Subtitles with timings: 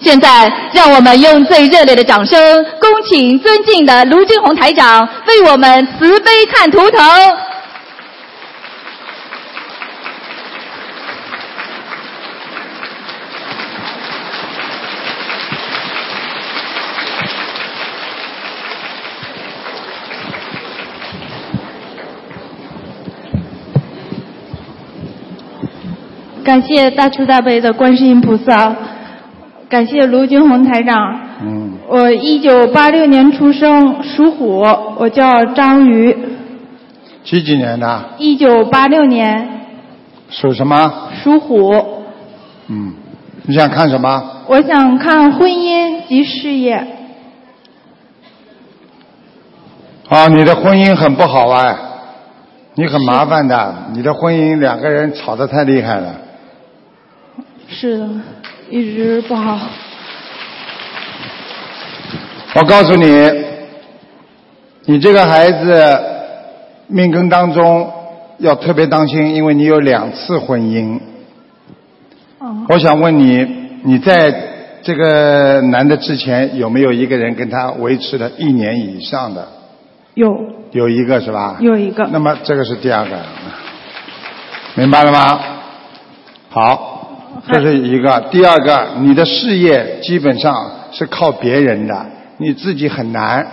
[0.00, 2.38] 现在，让我们用最热烈的掌声，
[2.78, 7.00] 恭请尊敬的卢军红台长为我们慈悲看图腾。
[26.44, 28.76] 感谢大慈大悲的观世音菩萨，
[29.74, 31.20] 感谢卢军红台长。
[31.42, 34.60] 嗯，我一九八六年出生，属虎，
[34.98, 36.16] 我叫张瑜。
[37.24, 38.04] 几几年的？
[38.18, 39.66] 一九八六年
[40.30, 41.10] 属什么？
[41.20, 41.74] 属虎，
[42.68, 42.94] 嗯，
[43.42, 44.44] 你想看什么？
[44.46, 46.76] 我想看婚姻及事业。
[50.08, 51.76] 啊，你的婚姻很不好哎，
[52.76, 56.14] 你很麻烦的，你的婚姻两个人吵得太厉害了。
[57.66, 58.08] 是的，
[58.74, 59.56] 一直不好。
[62.56, 63.30] 我告诉你，
[64.86, 66.02] 你这个孩子
[66.88, 67.88] 命根当中
[68.38, 70.98] 要特别当心，因为你有两次婚姻。
[72.40, 73.46] 哦，我想问你，
[73.84, 74.34] 你在
[74.82, 79.46] 这个男的之前有没有一个人跟他维持了一年以上的？
[80.14, 80.36] 有
[80.72, 81.58] 有一个是吧？
[81.60, 82.08] 有一个。
[82.10, 83.20] 那么这个是第二个，
[84.74, 85.40] 明白了吗？
[86.50, 86.93] 好，
[87.52, 88.20] 这是一个。
[88.30, 90.54] 第二个，你的事业基本上
[90.92, 92.06] 是靠别人的，
[92.38, 93.46] 你自己很难，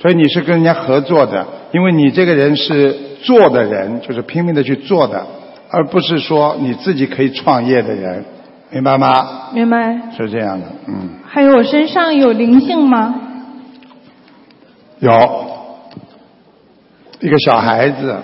[0.00, 2.92] 所以你是跟人家合作的，因为你这个人是
[3.22, 5.26] 做的人，就是拼命的去做的，
[5.70, 8.24] 而不是说你自己可以创业的人，
[8.70, 9.50] 明白吗？
[9.52, 9.98] 明白。
[10.16, 13.14] 是这样的，嗯，还有我身上有灵性吗？
[15.00, 15.10] 有
[17.20, 18.16] 一个小孩子，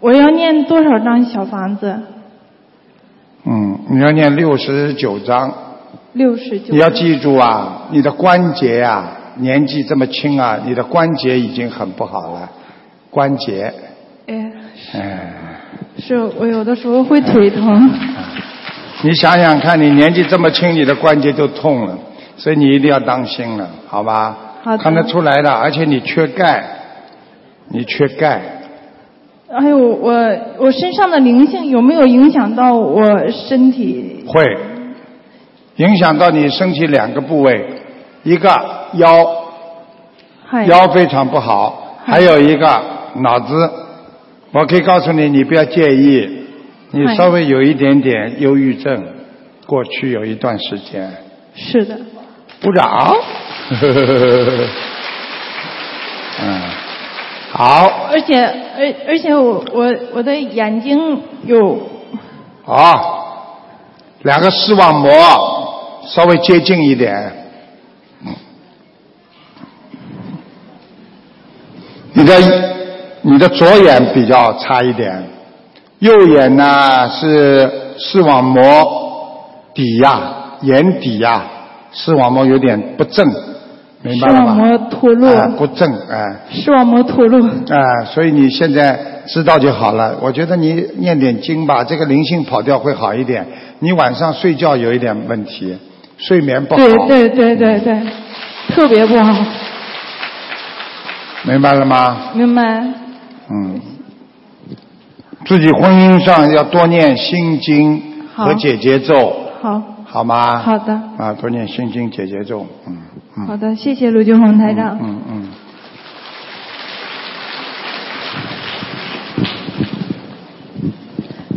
[0.00, 2.00] 我要念多少张小房子？
[3.44, 5.52] 嗯，你要念六十九章。
[6.12, 6.72] 六十九。
[6.72, 12.50] 你要记住啊，你的关节啊，年纪这么轻啊，你的关节已经很不好了，
[13.10, 13.72] 关节，
[14.26, 14.52] 哎，
[14.94, 15.32] 哎，
[15.98, 17.90] 是我有的时候会腿疼。
[19.02, 21.96] 你想想看，你年纪这么轻，你的关节都痛了，
[22.36, 24.36] 所以你一定要当心了，好吧？
[24.62, 26.62] 好的看得出来的，而且你缺钙，
[27.68, 28.42] 你缺钙，
[29.58, 30.12] 还有我
[30.58, 34.24] 我身上的灵性有没有影响到我身体？
[34.28, 34.44] 会
[35.76, 37.66] 影响到你身体两个部位，
[38.22, 38.48] 一个
[38.94, 39.08] 腰，
[40.68, 42.82] 腰非常不好，还有一个
[43.16, 43.70] 脑子。
[44.52, 46.28] 我可以告诉你，你不要介意，
[46.92, 49.04] 你稍微有一点点忧郁症，
[49.66, 51.10] 过去有一段时间。
[51.54, 51.98] 是的，
[52.62, 53.14] 鼓掌。
[56.42, 56.62] 嗯，
[57.52, 61.78] 好，而且而而且我我我的眼睛有
[62.64, 63.56] 好，
[64.22, 65.10] 两个视网膜
[66.06, 67.32] 稍微接近一点。
[72.12, 72.34] 你的
[73.22, 75.24] 你的左眼比较差一点，
[75.98, 77.68] 右眼呢是
[77.98, 78.62] 视网膜
[79.74, 81.44] 底呀、眼底呀、
[81.92, 83.26] 视网膜有点不正，
[84.02, 84.46] 明视白了吗？
[84.46, 86.36] 网膜脱落，哎不正哎。
[86.50, 87.46] 视网膜脱落。
[87.46, 90.16] 啊，所以你现在知道就好了。
[90.22, 93.46] 我觉得你念点经吧，这个灵性跑掉会好一点。
[93.80, 95.76] 你晚上睡觉有一点问题，
[96.16, 98.00] 睡眠不好，对对对对对，
[98.74, 99.44] 特别不好，
[101.44, 102.16] 明白了吗？
[102.34, 102.62] 明白？
[103.50, 103.80] 嗯，
[105.44, 108.02] 自己婚姻上要多念心经
[108.34, 110.58] 和解结咒，好，好吗？
[110.58, 112.96] 好的，啊，多念心经解结咒，嗯
[113.40, 114.98] 嗯好的，谢谢卢俊宏台长。
[115.00, 115.48] 嗯嗯。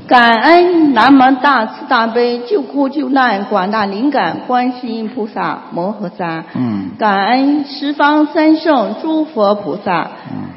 [0.08, 10.12] 感恩南无大慈大悲救苦救难广大灵感观世音菩萨摩诃萨，嗯感恩十方三圣诸佛菩萨，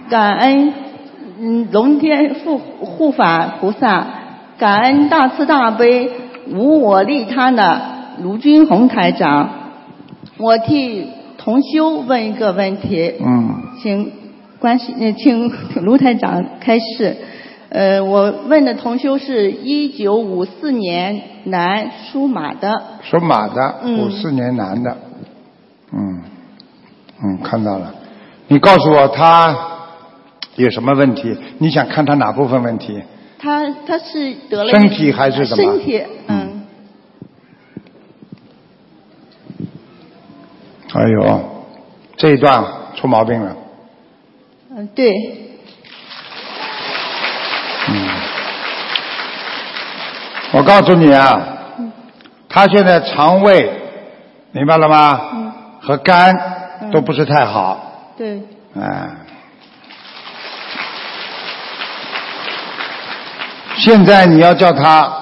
[0.09, 0.73] 感恩
[1.41, 4.07] 嗯龙天护护法菩萨，
[4.59, 6.13] 感恩大慈大悲
[6.53, 7.81] 无我利他的
[8.23, 9.49] 卢军宏台长。
[10.39, 11.13] 我替
[11.47, 14.11] 同修问一个问题，嗯，请
[14.59, 15.49] 关系呃，请
[15.85, 17.17] 卢台长开示。
[17.69, 24.97] 呃，我问的同修是一九五四年男属马的，属马的，嗯五四年男的，
[25.93, 26.23] 嗯
[27.23, 27.95] 嗯，看到了。
[28.49, 29.57] 你告诉我他
[30.57, 31.33] 有什么问题？
[31.59, 33.01] 你想看他哪部分问题？
[33.39, 36.46] 他他是得了身体还是什么身体，嗯，
[40.97, 41.41] 哎呦，
[42.17, 42.65] 这一段
[42.95, 43.55] 出毛病了。
[44.75, 45.13] 嗯，对，
[47.89, 48.09] 嗯。
[50.53, 51.39] 我告诉你啊，
[52.49, 53.71] 他现在肠胃，
[54.53, 55.21] 明白了吗？
[55.35, 55.53] 嗯。
[55.83, 56.35] 和肝
[56.81, 56.91] 嗯。
[56.91, 57.79] 都不是太好，
[58.17, 58.41] 对，
[58.81, 59.11] 哎。
[63.79, 65.13] 现在你要叫他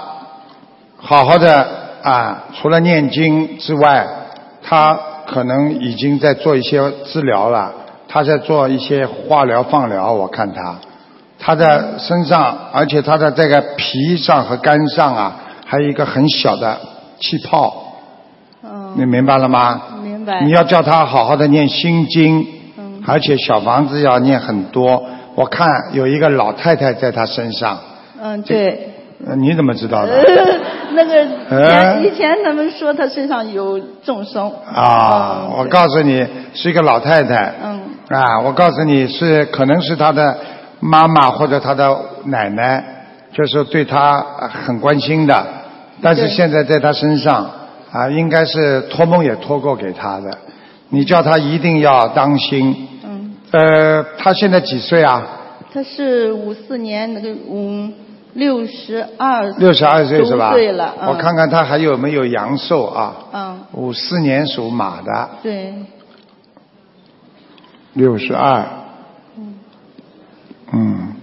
[0.97, 1.69] 好好的
[2.03, 4.06] 啊，除了念经之外，
[4.62, 7.73] 他可能已经在做一些治疗了，
[8.09, 10.76] 他在做一些化疗、放疗，我看他，
[11.38, 15.37] 他的身上，而且他的这个皮上和肝上啊，
[15.67, 16.79] 还有一个很小的
[17.21, 17.97] 气泡，
[18.62, 19.82] 嗯，你明白了吗？
[20.03, 20.43] 明白。
[20.43, 22.47] 你要叫他好好的念心经，
[22.79, 25.03] 嗯而且小房子要念很多。
[25.35, 27.79] 我看有一个老太太在他身上，
[28.23, 28.94] 嗯，对。
[29.26, 30.12] 呃你怎么知道的？
[30.12, 30.61] 呃，
[30.94, 34.50] 那个哎以前他们说他身上有众生。
[34.66, 37.55] 啊，嗯我告诉你，是一个老太太。
[37.62, 40.37] 嗯啊，我告诉你是可能是他的
[40.81, 41.96] 妈妈或者他的
[42.26, 42.84] 奶奶，
[43.32, 45.46] 就是对他呃很关心的，
[46.02, 47.50] 但是现在在他身上
[47.90, 50.37] 啊，应该是托梦也托过给他的。
[50.90, 52.88] 你叫他一定要当心。
[53.05, 55.26] 嗯，呃，他现在几岁啊？
[55.72, 57.93] 他是五四年那个嗯
[58.34, 59.50] 六十二。
[59.58, 60.52] 六十二岁是吧？
[60.52, 60.94] 对了。
[61.00, 61.34] 嗯、我看。
[61.34, 63.14] 看他还有没有阳寿啊？
[63.32, 65.75] 嗯，五四年属马的，对。
[67.94, 68.64] 六十二。
[69.36, 69.54] 嗯。
[70.72, 71.14] 嗯。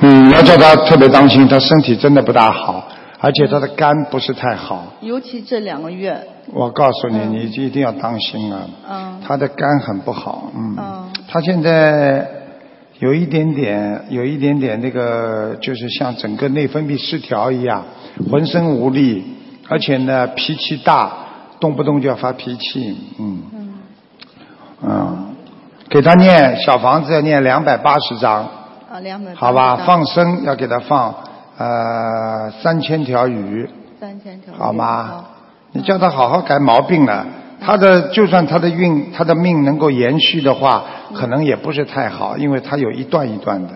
[0.00, 2.86] 嗯，要叫他特别当心，他身体真的不大好，
[3.18, 4.84] 而且他的肝不是太好。
[5.00, 6.26] 尤其这两个月。
[6.52, 8.60] 我告诉你，嗯你一定要当心啊！
[8.88, 9.20] 嗯。
[9.26, 10.76] 他的肝很不好，嗯。
[10.78, 12.24] 嗯他现在
[12.98, 17.84] 有一点点，有一点点那个，就是像整个内分泌失调一样，
[18.30, 19.22] 浑身无力，
[19.68, 21.12] 而且呢脾气大，
[21.60, 23.42] 动不动就要发脾气，嗯。
[23.52, 23.74] 嗯。
[24.82, 25.26] 嗯。
[25.88, 28.42] 给他念小房子要念两百八十章，
[28.90, 29.34] 啊，两百。
[29.34, 29.76] 好吧？
[29.76, 31.14] 放生要给他放
[31.58, 33.68] 呃三千条鱼，
[34.00, 34.54] 三千条。
[34.54, 35.24] 好吗？
[35.72, 37.26] 你叫他好好改毛病了。
[37.60, 43.70] 他的就算他的运，他的命能够延续的话，可能也不是太好，因为他有一段一段的，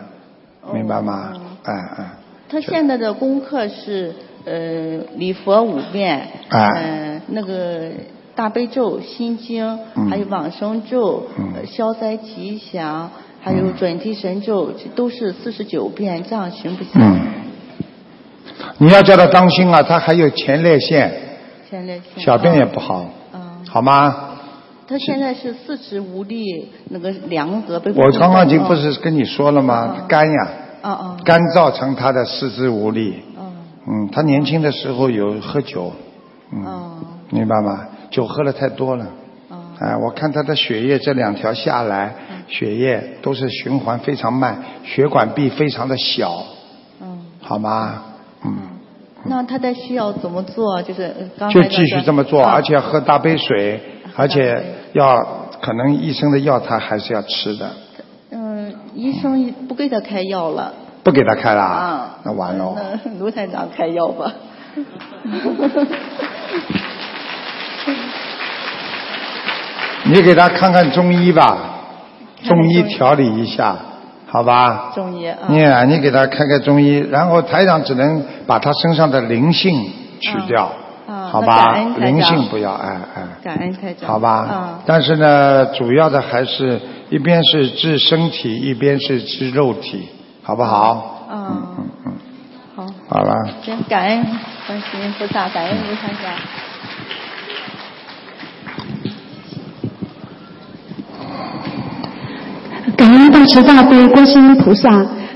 [0.72, 1.32] 明白吗？
[1.34, 2.10] 哦哎哎，
[2.48, 4.14] 他现在的功课是
[4.46, 7.90] 呃礼佛五遍，嗯呃那个
[8.34, 10.08] 大悲咒、心经，嗯。
[10.08, 11.52] 还有往生咒、嗯。
[11.56, 13.10] 呃消灾吉祥，
[13.42, 16.92] 还有准提神咒，这都是四十九遍，这样行不行？
[16.94, 17.20] 嗯，
[18.78, 21.12] 你要叫他当心啊，他还有前列腺，
[21.68, 22.24] 前列腺。
[22.24, 23.08] 小便也不好，嗯。
[23.70, 24.16] 好吗？
[24.88, 27.92] 他现在是四肢无力，那个两个被。
[27.92, 29.94] 我刚刚已经不是跟你说了吗？
[29.96, 30.48] 嗯肝呀，
[30.82, 31.16] 哦哦。
[31.24, 33.22] 肝造成他的四肢无力。
[33.38, 33.52] 嗯。
[33.86, 35.92] 嗯，他年轻的时候有喝酒，
[36.52, 36.98] 嗯，哦
[37.30, 37.86] 明白吗？
[38.10, 39.06] 酒喝了太多了。
[39.50, 42.12] 哦哎，我看他的血液这两条下来，
[42.48, 46.42] 血液都是循环非常慢，血管壁非常的小，
[47.00, 47.20] 嗯。
[47.40, 48.02] 好吗？
[48.44, 48.56] 嗯，
[49.24, 50.82] 那他在需要怎么做？
[50.82, 51.14] 就是
[51.50, 52.52] 就继续这么做，啊。
[52.54, 53.80] 而且要喝大杯水，
[54.16, 54.62] 而且
[54.92, 55.16] 要
[55.60, 57.70] 可能医生的药他还是要吃的，
[58.30, 60.72] 嗯，医生不给他开药了。
[61.02, 62.74] 不给他开了，啊，那完了。
[62.76, 64.32] 那卢台长开药吧。
[70.04, 71.56] 你给他看看中医吧，
[72.42, 73.76] 中医调理一下，
[74.30, 74.92] 好吧？
[74.94, 75.36] 中医啊。
[75.48, 79.90] 你啊，你给他开开中医，然后台长只能把他身上的灵性
[80.20, 80.70] 取掉，
[81.06, 83.22] 好吧灵性不要，哎哎。
[83.42, 84.08] 感恩台长。
[84.08, 90.08] 好吧啊，，但是呢，主要的还是一边是治身体，一边是治肉体，
[90.42, 91.26] 好不好？
[91.32, 92.12] 嗯嗯嗯嗯，
[92.76, 94.24] 好，好了，行，感恩
[94.66, 96.69] 观世音菩萨，感恩卢台长。
[103.00, 104.90] 感恩大慈大悲观世音菩萨，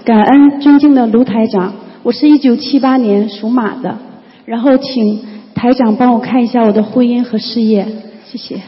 [0.04, 1.72] 感恩尊敬的卢台长。
[2.02, 3.96] 我是一九七八年属马的，
[4.44, 7.86] 然后请台长帮我看一下我的婚姻和事业，
[8.26, 8.60] 谢谢。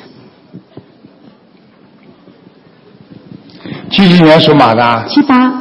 [3.90, 5.04] 几几年属马的？
[5.10, 5.52] 七八，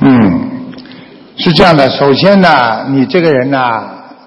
[0.00, 0.40] 嗯，
[1.36, 3.58] 是这样的，首先呢，你这个人呢，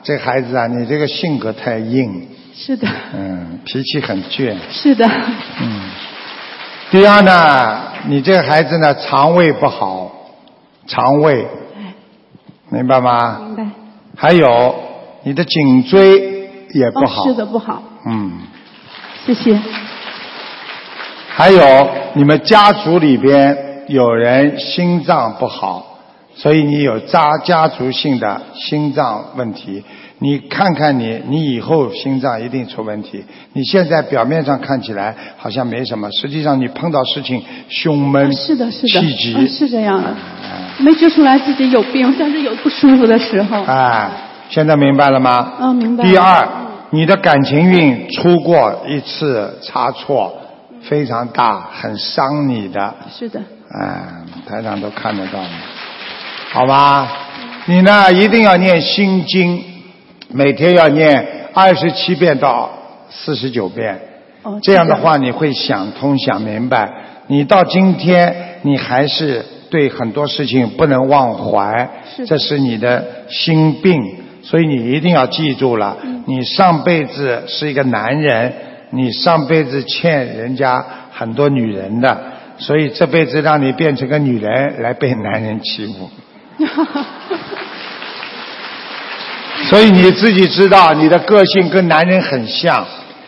[0.04, 5.06] 这孩子啊，你这个性格太硬，是的，嗯，脾气很倔，是的，
[5.60, 5.82] 嗯。
[6.92, 10.12] 第二呢，你这个孩子呢，肠胃不好，
[10.86, 11.94] 肠胃，哎，
[12.70, 13.40] 明白吗？
[13.40, 13.66] 明白。
[14.16, 14.76] 还有
[15.24, 18.32] 你的颈椎也不好，哦，是的，不好，嗯，
[19.26, 19.60] 谢谢。
[21.30, 25.98] 还有你们家族里边有人心脏不好，
[26.36, 29.84] 所以你有家家族性的心脏问题。
[30.24, 33.22] 你看看你，你以后心脏一定出问题。
[33.52, 40.16] 你现在表面上看起来好像没什么，实际上你碰到事情胸闷、是的，是的，气急，嗯是这样的，
[40.80, 43.64] 没觉出来自己有病，但是有不舒服的时候。
[43.64, 44.10] 哎，
[44.50, 45.56] 现在明白了吗？
[45.60, 46.06] 嗯，明白。
[46.06, 46.48] 第二，
[46.92, 50.34] 你的感情运出过一次差错，
[50.84, 52.96] 非常大，很伤你的。
[53.14, 53.42] 是的，
[53.78, 54.08] 哎，
[54.48, 55.50] 台长都看得到的，
[56.54, 57.12] 好吧？
[57.66, 59.62] 你呢，一定要念心经，
[60.34, 62.70] 每天要念二十七遍到
[63.10, 64.00] 四十九遍。
[64.42, 66.92] 哦，这样的话，你会想通、想明白。
[67.28, 74.02] 你到今天，你还是对很多事情不能忘怀，是这是你的心病，
[74.42, 75.98] 所以你一定要记住了。
[76.04, 78.54] 嗯你上辈子是一个男人，
[78.92, 82.18] 你上辈子欠人家很多女人的，
[82.58, 86.10] 所以这辈子让你变成个女人来被男人欺负。
[89.70, 92.86] 所以你自己知道，你的个性跟男人很像。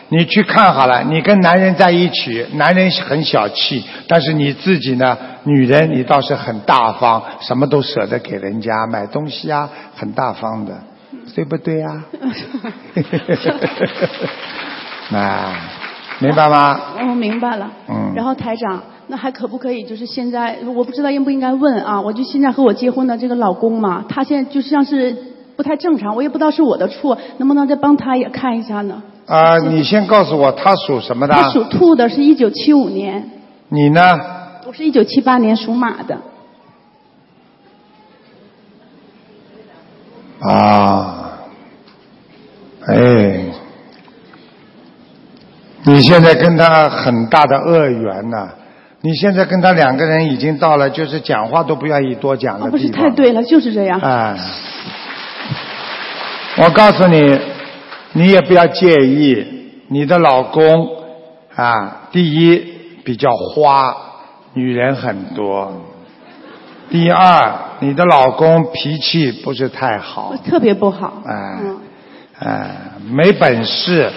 [0.08, 10.78] 你去看好了，你跟男人在一起，男人很小气，但是你自己呢，女人你倒是很大方，什么都舍得给人家买东西啊，很大方的，
[11.34, 12.04] 对不对啊？
[15.12, 15.56] 啊，
[16.20, 16.80] 明白吗？
[17.00, 17.68] 我明白了。
[17.88, 19.82] 嗯然后台长，那还可不可以？
[19.82, 22.00] 就是现在，我不知道应不应该问啊？
[22.00, 25.16] 我就现在和我结婚的这个老公嘛，他现在就像是
[25.56, 29.02] 不太正常，我也不知道是我的错，能不能再帮他也看一下呢？
[29.26, 31.34] 啊、你先告诉我他属什么的？
[31.34, 33.30] 他属兔的，是一九七五年，
[33.70, 34.00] 你呢？
[34.66, 36.18] 我是一九七八年属马的。
[40.40, 41.38] 啊，
[42.86, 43.44] 哎，
[45.84, 48.50] 你现在跟他很大的恶缘呐、
[49.00, 52.90] 你现在跟他两个人已经到了，就是讲话都不愿意多讲的哦，不是。
[52.90, 53.98] 太对了，就是这样。
[54.00, 54.36] 哎，
[56.58, 57.38] 我告诉你，
[58.14, 59.46] 你也不要介意，
[59.88, 60.88] 你的老公
[61.54, 62.56] 啊，第一
[63.04, 63.94] 比较花，
[64.54, 65.68] 女人很多；
[66.88, 71.22] 第二，你的老公脾气不是太好，特别不好。
[71.26, 71.78] 哎嗯，
[72.38, 72.70] 哎，
[73.10, 74.10] 没本事，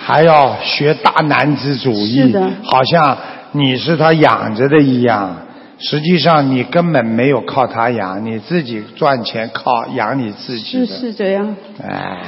[0.00, 2.32] 还要学大男子主义，
[2.62, 3.18] 好像
[3.50, 5.36] 你是他养着的一样。
[5.80, 10.84] 实际上你根本没有靠他养，你自己赚钱靠养你自己。
[10.84, 11.56] 是是这样。
[11.82, 12.18] 哎，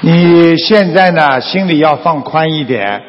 [0.00, 3.02] 你现在呢，心里要放宽一点。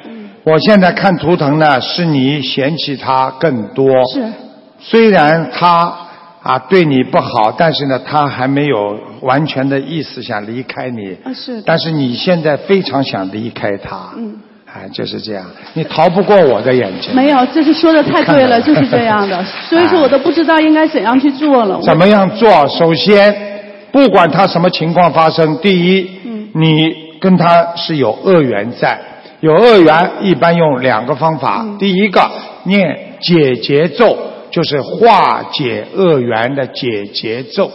[0.43, 3.87] 我现在看图腾呢，是你嫌弃他更多。
[4.11, 4.31] 是。
[4.79, 5.93] 虽然他
[6.41, 11.17] 啊对你不好，但是呢，他还没有完全的意思想离开你。
[11.23, 14.13] 啊是但是你现在非常想离开他。
[14.17, 14.37] 嗯。
[14.75, 17.15] 哎，就是这样，你逃不过我的眼睛。
[17.15, 19.41] 没有，这是说的太对了，就是这样的。
[19.69, 21.79] 所以说我都不知道应该怎样去做了。
[21.81, 22.67] 怎么样做？
[22.67, 23.33] 首先，
[23.93, 28.99] 不管他什么情况发生，第一，嗯你跟他是有恶缘在，
[29.39, 32.29] 有恶缘一般用两个方法，嗯第一个
[32.63, 34.17] 念解结咒，
[34.51, 37.71] 就是化解恶缘的解结咒。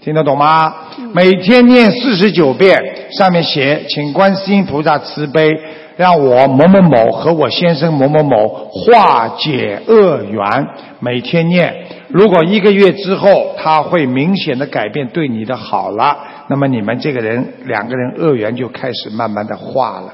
[0.00, 0.72] 听得懂吗？
[0.98, 2.78] 嗯每天念四十九遍，
[3.10, 5.50] 上面写，请观世音菩萨慈悲，
[5.96, 10.66] 让我某某某和我先生某某某化解恶缘。
[11.00, 11.74] 每天念，
[12.08, 16.16] 如果一个月之后他会明显的改变，对你的好了，
[16.48, 20.12] 那么你们这个人两个人恶缘就开始慢慢的化了。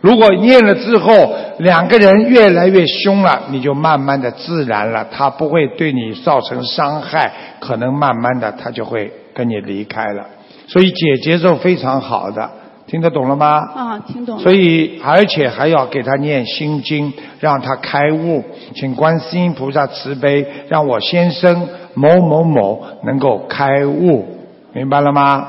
[0.00, 10.26] 如果念了之后，两个人越来越凶了，你就慢慢的自然了，他不会对你造成伤害，可能慢慢的他就会跟你离开了。
[10.66, 12.50] 所以解节奏非常好的，
[12.92, 13.56] 听得懂了吗？
[13.74, 14.42] 啊，听懂了。
[14.42, 18.44] 所以，而且还要给他念心经，让他开悟。
[18.74, 24.26] 请观世音菩萨慈悲，让我先生某某某能够开悟，
[24.74, 25.46] 明白了吗？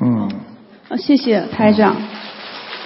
[0.00, 0.30] 嗯，
[0.88, 1.94] 啊，谢谢台长。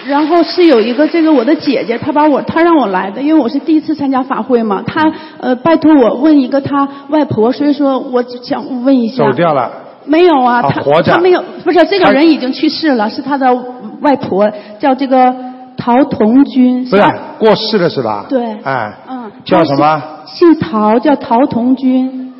[0.05, 5.09] 然后是有一个这个我的姐姐，她把我她让我来的，因为我是第一次参加法会嘛，她
[5.39, 9.25] 呃拜托我问一个她外婆，所以说我想问一下。
[9.25, 9.84] 走掉了。
[10.05, 13.53] 没有啊，啊她活着他没有，不是这个人已经去世了，是他的
[14.01, 15.33] 外婆，叫这个
[15.77, 16.85] 陶同军。
[16.85, 17.03] 不是
[17.37, 18.25] 过世了是吧？
[18.29, 20.01] 对哎，嗯，叫什么？
[20.25, 22.33] 姓陶，叫陶同军，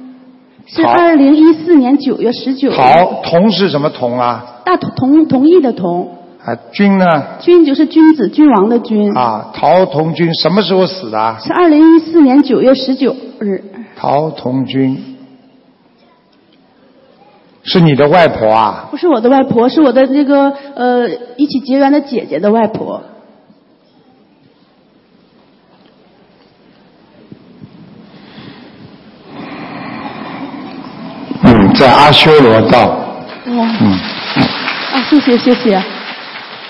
[0.65, 2.71] 是陶二零一四年九月十九。
[2.71, 4.43] 陶同是什么同啊？
[4.65, 6.09] 大同同同意的同，
[6.43, 7.05] 啊，君呢？
[7.39, 9.15] 君就是君子君王的君。
[9.15, 11.37] 啊，陶同君什么时候死的啊？
[11.39, 13.63] 是二零一四年九月十九日。
[13.97, 15.14] 陶同君
[17.65, 18.87] 是你的外婆啊？
[18.91, 23.01] 不是我的外婆，是我的那个呃一起结缘的姐姐的外婆。
[31.43, 32.87] 嗯，在阿修罗道。
[32.87, 33.91] 哇，嗯，
[34.93, 35.83] 啊，谢谢谢谢。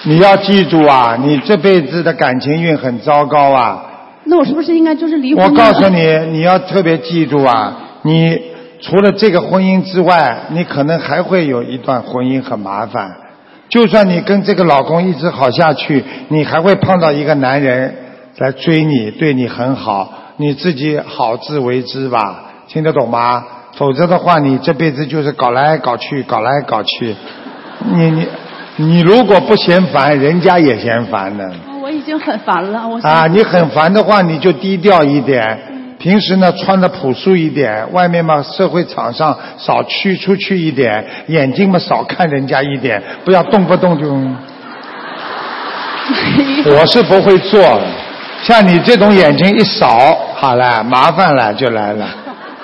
[0.03, 3.83] 你要记住啊，你这辈子的感情运很糟糕啊。
[4.23, 5.43] 那我是不是应该就是离婚？
[5.43, 8.39] 我告诉你，你要特别记住啊，你
[8.85, 13.15] 除了这个婚姻之外，你可能还会有一段婚姻很麻烦。
[13.67, 17.95] 就算你跟这个老公一直好下去，你还会碰到一个男人
[18.37, 23.43] 来追你，对你很好，你自己好自为之吧，听得懂吗？
[23.73, 27.15] 否则的话，你这辈子就是搞来搞去，搞来搞去，
[27.91, 28.27] 你你
[28.75, 31.51] 你如果不嫌烦，人家也嫌烦的。
[31.81, 35.74] 我已经很烦了，我啊，你很烦的话，你就低调一点。
[36.05, 44.05] 平时呢，穿的朴素一点，外面嘛，社会场上少去出去一点，眼睛嘛少看人家一点，不要动不动就。
[46.71, 47.81] 我是不会做的，
[48.43, 52.07] 像你这种眼睛一扫，好了，麻烦了就来了，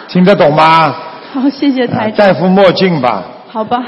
[0.07, 0.93] 听得懂吗？
[1.33, 2.17] 好，谢谢台长。
[2.17, 3.23] 戴副墨镜吧。
[3.47, 3.79] 好吧。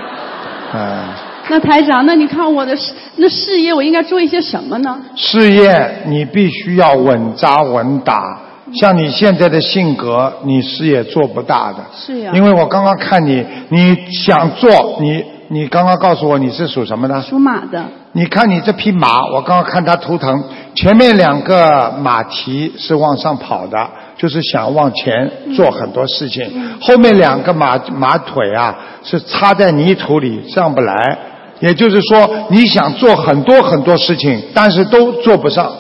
[0.73, 1.03] 嗯。
[1.49, 4.99] 那台长，那你看我的事，那事业我应该做一些什么呢？
[5.15, 8.39] 事业你必须要稳扎稳打。
[8.79, 11.79] 像你现在的性格，你事业做不大的。
[11.93, 12.31] 是呀。
[12.33, 17.21] 因为我刚刚看你，你想做，你你刚刚告诉我你是属什么的？
[17.21, 17.83] 属马的。
[18.15, 20.43] 你看你这匹马，我刚刚看它图腾，
[20.75, 26.45] 前面两个马蹄是往上跑的，就是想往前做很多事情；
[26.79, 31.17] 后面两个马马腿啊是插在泥土里上不来，
[31.59, 35.71] 也就是说你想做很多很多事情，但是都做不上。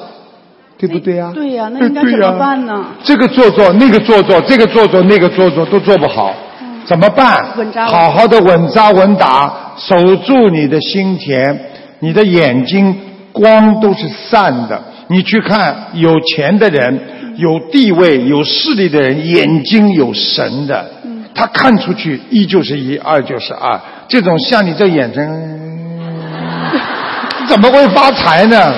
[0.87, 1.31] 对不对呀？
[1.33, 2.85] 对呀，那应该怎么办呢？
[3.03, 6.33] 这个做做，那个做做，这个做做，那个做做，都做不好，
[6.85, 7.45] 怎么办？
[7.87, 11.57] 好好的稳扎稳打，守住你的心田，
[11.99, 12.93] 你的眼睛
[13.31, 14.81] 光都是散的。
[15.07, 16.99] 你去看有钱的人、
[17.37, 20.85] 有地位、有势力的人，眼睛有神的，
[21.33, 23.79] 他看出去一就是一，二就是二。
[24.07, 25.29] 这种像你这眼神，
[27.47, 28.73] 怎么会发财呢？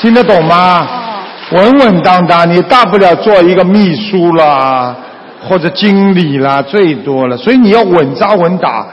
[0.00, 0.86] 听得懂吗？
[1.52, 4.96] 稳稳当当，你大不了做一个秘书啦，
[5.48, 7.36] 或者经理啦，最多了。
[7.36, 8.86] 所以你要稳扎稳打，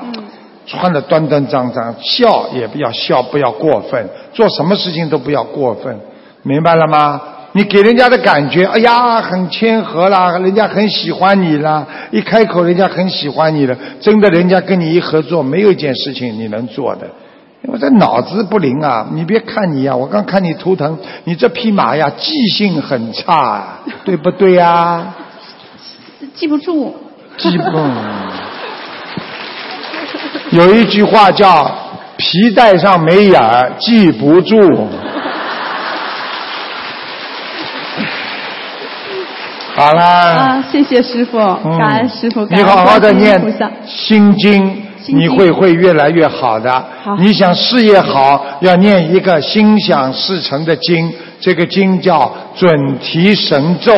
[0.67, 5.99] 穿的端端正正，笑也不要笑，不要过分，做什么事情都不要过分，
[6.43, 7.19] 明白了吗？
[7.53, 17.07] 你给人家的感觉，哎呀，很谦和啦，人家很喜欢你啦，一开口人家很喜欢你了，真的，人家跟你一合作，没有一件事情你能做的。
[17.65, 19.07] 我这脑子不灵啊！
[19.13, 25.13] 你别看你呀，我刚看你图腾，你这匹马呀，记性很差，对不对呀？
[26.35, 26.93] 记不住。
[27.37, 27.77] 记不住。
[30.51, 31.71] 有一句话叫
[32.17, 34.59] “皮带上没眼儿，记不住”。
[39.73, 40.05] 好啦。
[40.05, 43.41] 啊，谢谢师傅，感恩师傅，感恩你好好的念
[43.87, 44.75] 《心经》。
[45.07, 46.85] 你会会越来越好的。
[47.19, 53.93] 你想事业好，要念一个心想事成的经，这个经叫准提神咒。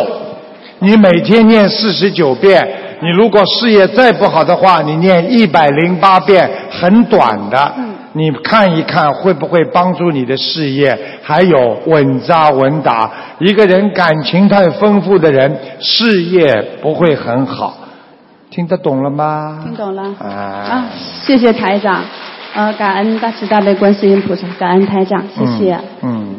[0.79, 2.81] 你每天念四十九遍。
[3.01, 7.73] 你如果事业再不好的话，你念一百零八遍，很短的。
[8.13, 10.97] 你看一看会不会帮助你的事业？
[11.21, 13.11] 还有稳扎稳打。
[13.39, 16.45] 一个人感情太丰富的人，事业
[16.81, 17.75] 不会很好。
[18.55, 19.59] 听得懂了吗？
[19.65, 20.15] 听懂了。
[20.17, 22.05] 啊，谢谢台长，
[22.55, 25.77] 呃，感恩大慈大悲观世音菩萨，感恩台长，谢谢。
[26.01, 26.35] 嗯。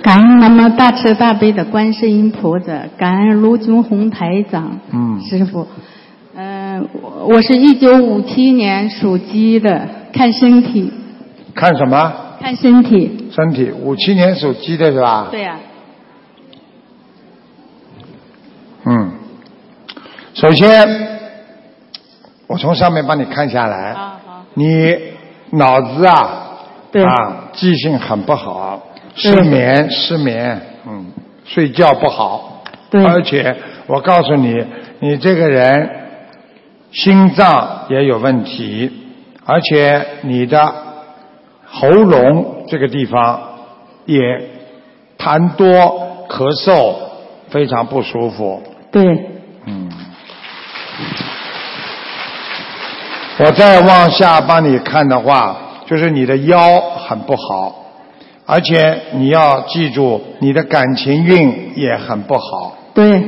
[0.00, 4.78] 感恩南无大慈大悲的观世音菩萨，感恩卢军红台长。
[4.90, 5.20] 嗯。
[5.20, 5.66] 师傅，
[6.34, 6.88] 嗯，
[7.26, 10.90] 我是一九五七年属鸡的，看身体。
[11.54, 12.14] 看什么？
[12.40, 13.28] 看身体。
[13.30, 15.28] 身体，五七年属鸡的是吧？
[15.30, 15.58] 对呀。
[15.58, 15.67] 嗯，
[20.38, 21.08] 首先，
[22.46, 23.96] 我从上面帮你看下来，
[24.54, 24.96] 你
[25.50, 26.58] 脑子啊，
[26.92, 28.80] 啊，记性很不好，
[29.16, 31.06] 失眠，失眠，嗯，
[31.44, 33.04] 睡觉不好，对。
[33.04, 33.56] 而且
[33.88, 34.64] 我告诉你，
[35.00, 35.90] 你这个人
[36.92, 38.92] 心脏也有问题，
[39.44, 40.72] 而且你的
[41.66, 43.40] 喉咙这个地方
[44.06, 44.20] 也
[45.18, 45.66] 痰多，
[46.28, 46.94] 咳嗽，
[47.50, 48.62] 非常不舒服。
[48.92, 49.34] 对。
[53.38, 57.86] 我再往下帮你看的话，就是你的腰很不好，
[58.44, 62.76] 而且你要记住，你的感情运也很不好。
[62.94, 63.22] 对。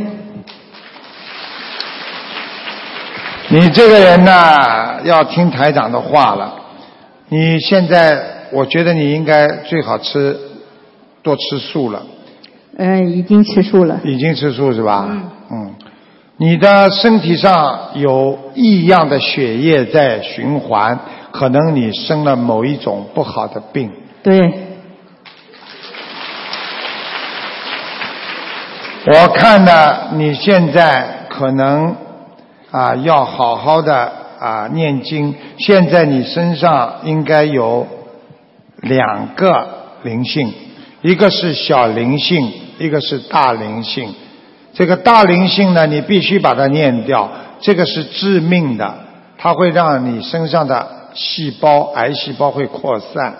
[3.53, 6.55] 你这个人呢，要听台长的话了。
[7.29, 8.20] 你现在，
[8.51, 10.37] 我觉得你应该最好吃，
[11.23, 12.03] 多吃素了。
[12.77, 14.01] 嗯，已经吃素了。
[14.05, 15.07] 已经吃素是吧？
[15.09, 15.31] 嗯。
[15.53, 15.75] 嗯，
[16.42, 20.98] 你的身体上有异样的血液在循环，
[21.33, 23.92] 可能你生了某一种不好的病。
[24.22, 24.50] 对，
[29.05, 31.94] 我看呢，你现在可能
[32.70, 35.35] 啊要好好的啊念经。
[35.59, 37.87] 现在你身上应该有
[38.79, 39.68] 两个
[40.05, 40.55] 灵性，
[41.03, 44.14] 一个是小灵性，一个是大灵性。
[44.81, 47.29] 这个大灵性呢，你必须把它念掉，
[47.61, 48.95] 这个是致命的，
[49.37, 53.35] 它会让你身上的细胞、癌细胞会扩散。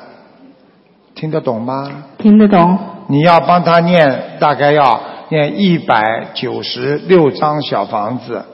[1.15, 2.05] 听得懂吗？
[2.19, 2.79] 听得懂。
[3.09, 5.01] 你要帮他念，大概要
[5.31, 8.45] 念一百九十六张小房子，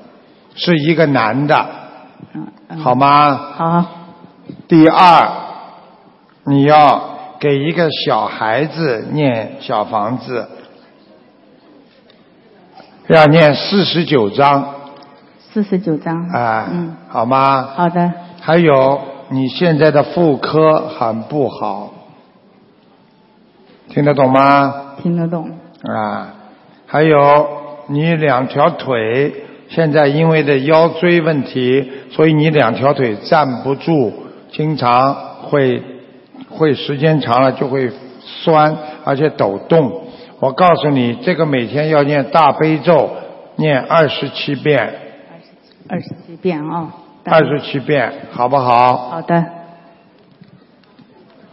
[0.54, 1.66] 是一个男的，
[2.78, 3.34] 好吗？
[3.34, 3.84] 好。
[4.68, 5.28] 第二，
[6.44, 7.02] 你要
[7.40, 10.48] 给一个小孩子念小房子，
[13.08, 14.74] 要念四十九章
[15.38, 16.28] 四十九章。
[16.28, 17.62] 啊，嗯，好吗？
[17.62, 18.12] 好的。
[18.40, 21.92] 还有，你现在的妇科很不好，
[23.88, 24.96] 听得懂吗？
[25.00, 25.48] 听得懂。
[25.84, 26.34] 啊，
[26.86, 27.46] 还有
[27.86, 29.34] 你两条腿
[29.68, 34.12] 现在因为的腰椎问题，所以你两条腿站不住，
[34.50, 35.14] 经常
[35.44, 35.80] 会
[36.50, 37.88] 会时间长了就会
[38.20, 40.05] 酸，而且抖动。
[40.38, 43.10] 我告诉你，这个每天要念大悲咒，
[43.56, 44.94] 念二十七遍，
[45.88, 46.92] 二十七遍啊、
[47.24, 48.96] 二十七遍，好不好？
[49.08, 49.44] 好的。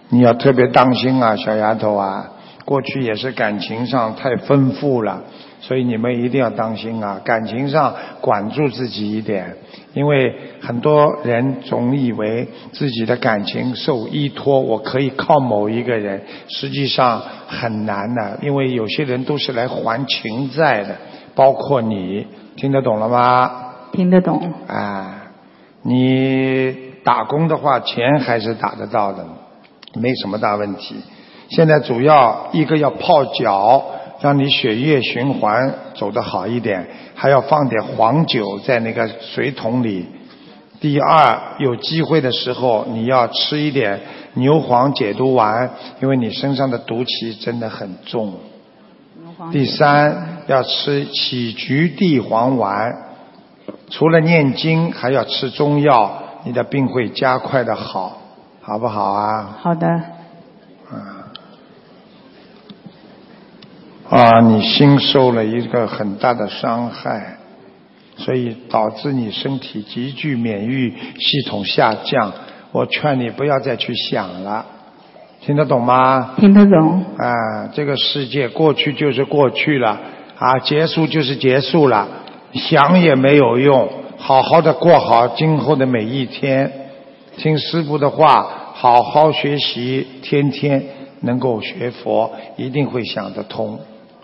[0.10, 2.30] 你要特别当心啊，小丫头啊！
[2.66, 5.24] 过去也是感情上太丰富了，
[5.64, 7.22] 所以你们一定要当心啊！
[7.24, 9.56] 感情上管住自己一点，
[9.94, 20.98] 因为很多人总以为自己的感情受依托，我可以靠某一个人，实际上很难的，因为有些人都是来还情债的，
[21.34, 23.50] 包括你，听得懂了吗？
[23.94, 24.52] 听得懂。
[24.68, 25.32] 啊，
[25.82, 29.26] 你打工的话，钱还是打得到的，
[29.96, 30.98] 没什么大问题。
[31.48, 33.86] 现在主要一个要泡脚，
[34.24, 40.06] 让你血液循环走得好一点，还要放点黄酒在那个水桶里。
[40.80, 44.00] 第二，有机会的时候你要吃一点
[44.36, 45.70] 牛黄解毒丸，
[46.02, 48.36] 因为你身上的毒气真的很重。
[49.52, 52.94] 第三，要吃杞菊地黄丸，
[53.90, 58.22] 除了念经，还要吃中药，你的病会加快的好，
[58.62, 59.58] 好不好啊？
[59.60, 60.13] 好的。
[64.14, 67.38] 啊，你心受了一个很大的伤害，
[68.16, 72.32] 所以导致你身体急剧免疫系统下降。
[72.72, 74.64] 我劝你不要再去想了，
[75.42, 76.36] 听得懂吗？
[76.38, 77.04] 听得懂。
[77.18, 80.00] 啊，这个世界过去就是过去了，
[80.38, 82.08] 啊，结束就是结束了，
[82.54, 86.72] 想也没有用，好好的过好今后的每一天，
[87.38, 90.84] 听师傅的话，好好学习，天天
[91.22, 93.80] 能够学佛，一定会想得通。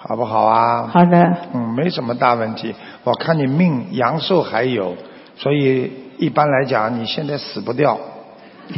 [0.10, 0.88] 好不好啊？
[0.88, 1.38] 好的。
[1.54, 2.74] 嗯，没什么大问题。
[3.04, 4.98] 我看你命阳寿还有，
[5.38, 7.96] 所以一般来讲，你现在死不掉。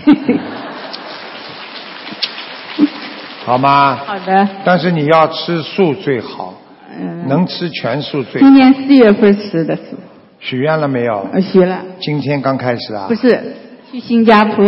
[3.46, 3.96] 好吗？
[3.96, 4.46] 好的。
[4.66, 6.54] 但是你要吃素最好，
[7.00, 7.26] 嗯。
[7.30, 8.48] 能吃全素最好。
[8.48, 9.96] 今年四月份吃的素。
[10.42, 11.26] 许愿了没有？
[11.32, 11.80] 呃，许了。
[12.02, 13.06] 今天刚开始啊？
[13.08, 13.56] 不是，
[13.90, 14.66] 去新加坡。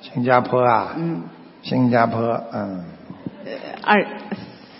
[0.00, 0.94] 新加坡啊？
[0.96, 1.22] 嗯。
[1.62, 2.20] 新加坡，
[2.52, 2.84] 嗯。
[3.82, 4.06] 二。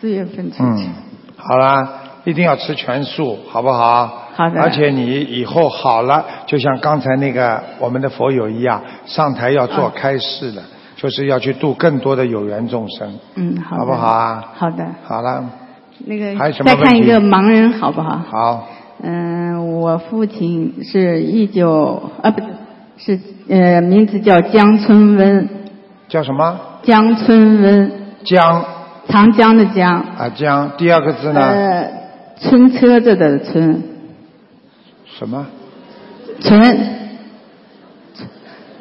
[0.04, 0.62] 四月份出去。
[0.62, 0.92] 嗯，
[1.38, 1.82] 好啦，
[2.24, 4.06] 一定要吃全素，好不好？
[4.34, 4.60] 好的。
[4.60, 10.62] 而且你以后好了，就像刚才那个我们的佛友一样，上台要做开示的，
[10.96, 13.14] 就是要去度更多的有缘众生。
[13.36, 13.78] 嗯，好。
[13.78, 14.44] 好不好啊？
[14.54, 14.84] 好的。
[15.04, 15.42] 好了。
[16.06, 18.20] 那个还有什么再看一个盲人好不好？
[18.30, 18.68] 好。
[19.02, 22.42] 嗯，我父亲是一九啊不
[22.98, 25.48] 是呃名字叫江春温。
[26.08, 26.60] 叫什么？
[26.82, 27.90] 江春温。
[28.22, 28.62] 江。
[29.08, 30.00] 长江的江。
[30.18, 31.40] 啊，江，第二个字呢？
[31.40, 31.92] 呃，
[32.38, 33.82] 村车子的村。
[35.18, 35.46] 什么？
[36.40, 36.78] 春。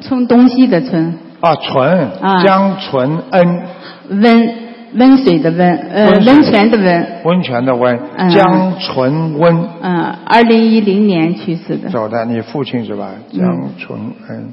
[0.00, 1.18] 冲东西的春。
[1.40, 2.10] 啊，纯。
[2.20, 2.42] 啊。
[2.42, 3.62] 江纯恩。
[4.08, 4.54] 温，
[4.94, 7.06] 温水的温，呃，温泉的温。
[7.24, 8.00] 温泉的温。
[8.16, 8.30] 嗯。
[8.30, 9.68] 江纯温。
[9.80, 11.88] 嗯，二零一零年去世的。
[11.90, 13.10] 走的，你父亲是吧？
[13.32, 14.48] 嗯江纯恩，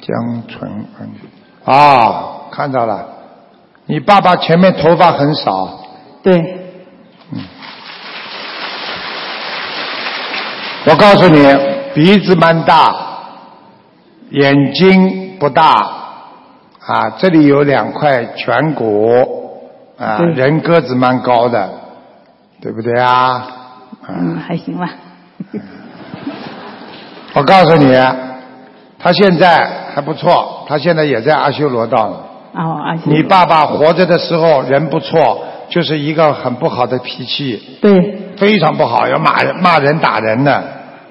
[0.00, 1.10] 江纯恩。
[1.64, 3.19] 啊，看到了。
[3.90, 5.80] 你爸爸前面头发很少。
[6.22, 6.38] 对。
[7.32, 7.42] 嗯。
[10.84, 11.44] 我告诉你，
[11.92, 12.94] 鼻子蛮大，
[14.30, 15.72] 眼睛不大，
[16.86, 19.58] 啊，这里有两块颧骨，
[19.98, 21.68] 啊，人个子蛮高的，
[22.62, 23.44] 对不对啊？
[24.08, 24.88] 嗯，还行吧。
[27.34, 27.92] 我告诉你，
[29.00, 32.16] 他现在还不错，他现在也在阿修罗道呢。
[33.04, 40.62] 你爸爸活着的时候人不错，就是一个很不好的脾气，对，非常不好，要骂人、骂人、打人的。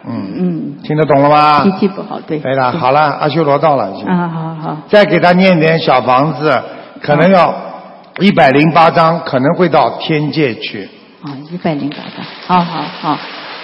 [0.05, 1.63] 嗯，嗯，听得懂了吗？
[1.63, 2.39] 脾气不好，对。
[2.39, 3.85] 对了，好了，阿修罗到了。
[4.07, 4.77] 啊，好好。
[4.87, 6.61] 再给他念点小房子，
[7.01, 7.53] 可能要
[8.19, 10.89] 一百零八章，可能会到天界去，
[11.21, 13.17] 啊，一百零八张，好好好，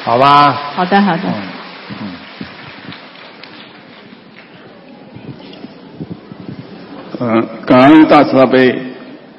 [0.04, 0.54] 好吧？
[0.76, 1.24] 好的好的。
[1.24, 1.34] 嗯。
[2.02, 2.08] 嗯，
[7.66, 8.78] 感恩大慈大悲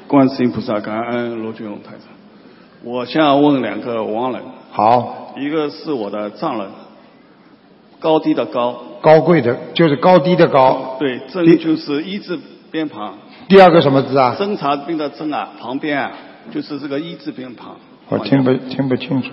[0.07, 2.09] 观世音菩萨，感恩罗俊龙台长。
[2.83, 6.67] 我想问两个亡人，好，一个是我的丈人，
[7.99, 10.95] 高低的高，高贵的，就是高低的高。
[10.99, 12.39] 对，第真就是一字
[12.71, 13.13] 边旁，
[13.47, 14.35] 第二个什么字啊？
[14.39, 16.11] 侦察兵的侦啊，旁边啊
[16.51, 17.75] 就是这个一字边旁。
[18.09, 19.29] 我听不听不清楚。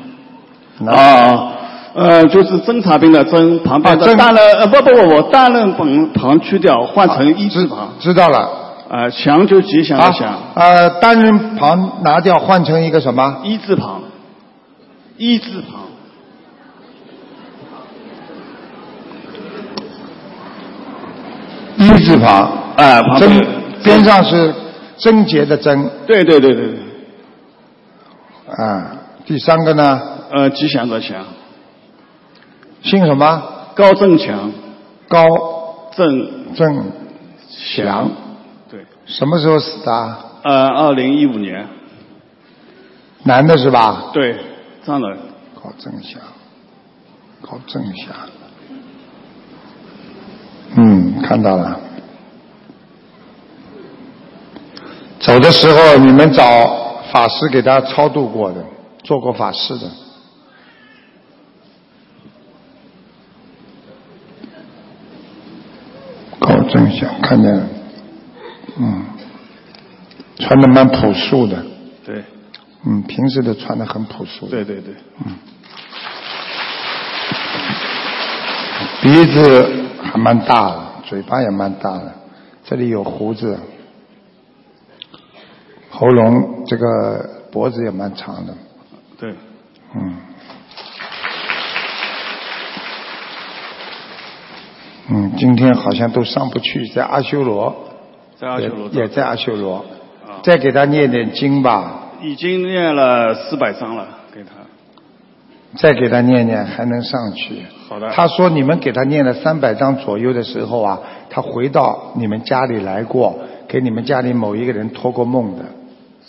[0.84, 1.52] 啊啊，
[1.94, 7.92] 呃，就是侦察兵的侦旁边的大人，呃，不不不，我大人旁旁去掉，换成一字旁。
[8.00, 8.62] 知道了。
[8.86, 13.40] 啊，祥就吉祥的祥，呃，单人旁拿掉，换成一个什么？
[13.42, 14.02] 一字旁，
[15.16, 15.80] 一字旁。
[21.76, 22.52] 一字旁。
[22.76, 23.46] 啊，旁边
[23.82, 24.54] 边上是
[24.98, 25.90] 贞洁的贞。
[26.06, 26.78] 对对对对对。
[28.64, 30.00] 啊，第三个呢？
[30.30, 31.24] 呃，吉祥的祥。
[32.84, 33.42] 姓什么？
[33.74, 34.52] 高正强。
[35.08, 35.26] 高
[35.96, 36.92] 正正
[37.48, 38.10] 祥。
[38.70, 38.84] 对。
[39.06, 40.24] 什么时候死的啊？
[40.44, 41.66] 呃，二零一五年。
[43.22, 44.10] 男的是吧？
[44.12, 44.38] 对，
[44.84, 45.18] 丈人。
[45.62, 46.20] 高正祥，
[47.40, 48.14] 高正祥。
[50.76, 51.80] 嗯，看到了。
[55.20, 56.44] 走的时候，你们找
[57.10, 58.62] 法师给他超度过的，
[59.02, 59.86] 做过法事的。
[66.94, 67.66] 高正祥，看见了，
[68.78, 69.04] 嗯，
[70.38, 71.64] 穿的蛮朴素的，
[72.04, 72.22] 对，
[72.84, 74.46] 嗯，平时都穿的很朴素。
[74.46, 74.94] 对对对。
[75.24, 75.34] 嗯。
[79.02, 79.70] 鼻子
[80.02, 82.14] 还蛮大的，嘴巴也蛮大的，
[82.64, 83.58] 这里有胡子，
[85.90, 88.54] 喉咙这个脖子也蛮长的，
[89.18, 89.34] 对。
[89.94, 90.14] 嗯。
[95.10, 97.74] 嗯，今天好像都上不去，在阿修罗，
[98.38, 99.76] 在阿修罗也也在阿修罗，
[100.26, 104.50] 啊再给他念点经吧，已经念了四百章了，给他。
[105.76, 107.62] 再给他念念，还能上去。
[107.88, 108.10] 好的。
[108.12, 113.36] 他说你们给他念了三百章左右的时候啊，他回到你们家里来过，
[113.66, 115.64] 给你们家里某一个人托过梦的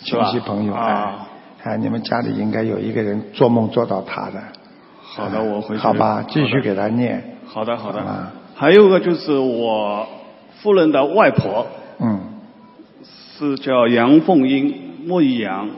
[0.02, 1.28] 亲戚朋友，啊
[1.62, 4.42] 哎，哎，你们家里应该有一个人做梦做到他的。
[5.00, 5.80] 好的，我回去。
[5.80, 7.38] 好吧，继续给他念。
[7.46, 8.00] 好的，好的。
[8.00, 10.06] 啊还有一个就是我
[10.62, 11.66] 夫人的外婆
[12.00, 12.20] 嗯，
[13.38, 15.68] 是叫杨凤英，木易杨，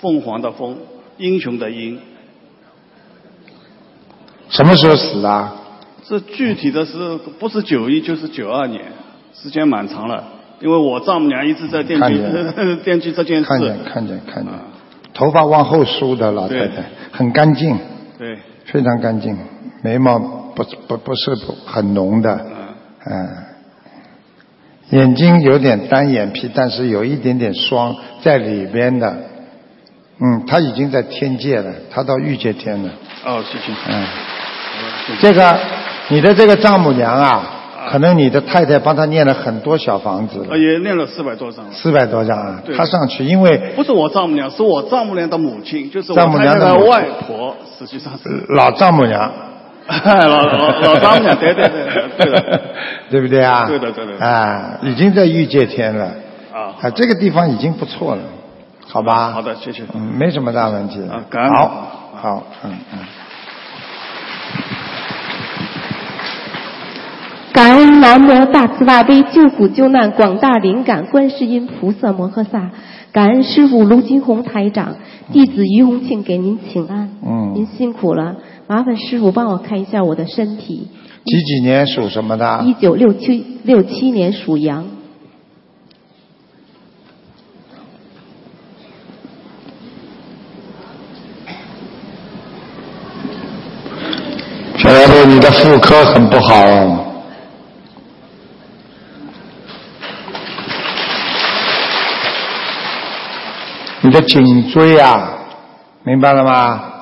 [0.00, 0.76] 凤凰的凤，
[1.16, 2.00] 英雄的英。
[4.48, 5.54] 什么时候死的啊？
[6.02, 8.82] 这具体的是不是九一就是九二年，
[9.32, 10.24] 时间蛮长了。
[10.60, 12.20] 因为我丈母娘一直在惦记
[12.84, 13.48] 惦记这件事。
[13.48, 14.52] 看见看见看见，
[15.12, 17.76] 头发往后梳的老太太，很干净，
[18.18, 19.36] 对，非常干净，
[19.82, 21.36] 眉毛不不不是
[21.66, 22.40] 很浓的，
[23.04, 23.28] 嗯，
[24.90, 29.16] 眼睛有点单眼皮，但是有一点点双在里边的，
[30.20, 32.90] 嗯，他已经在天界了，他到欲界天了，
[33.24, 33.72] 哦，谢谢。
[33.88, 34.06] 嗯，
[35.20, 35.58] 这个
[36.08, 37.50] 你的这个丈母娘啊，
[37.90, 40.46] 可能你的太太帮他念了很多小房子了。
[40.50, 41.70] 呃，，也念了四百多张了。
[41.72, 42.76] 四百多张啊，对。
[42.76, 46.92] 他上去，因为不是我丈母娘，是我丈母娘的母亲，就是我丈母娘的母亲。
[46.92, 48.28] 太太外婆，实际上是。
[48.48, 49.32] 老丈母娘，
[50.04, 52.62] 老老老丈母娘，对对对对的，
[53.10, 53.66] 对不对啊？
[53.68, 56.06] 对的对的啊，已经在御界天了。
[56.52, 58.22] 啊啊，这个地方已经不错了，
[58.86, 59.30] 好吧？
[59.32, 59.82] 好的，谢谢。
[59.94, 61.00] 嗯，没什么大问题。
[61.08, 61.66] 啊感恩好，
[62.14, 62.98] 好，嗯嗯。
[67.52, 72.70] 感恩南无大慈大悲救苦救难广大灵感观世音菩萨摩诃萨，
[73.12, 74.96] 感恩师傅卢金红台长，
[75.32, 77.10] 弟子于洪庆给您请安。
[77.24, 78.34] 嗯您辛苦了，
[78.66, 80.88] 麻烦师傅帮我看一下我的身体。
[81.24, 82.62] 几几年属什么的？
[82.64, 84.86] 一九六七六七年属羊，
[94.76, 97.00] 小丫头，你的妇科很不好哦。
[104.02, 105.38] 你的颈椎啊，
[106.04, 106.93] 明白了吗？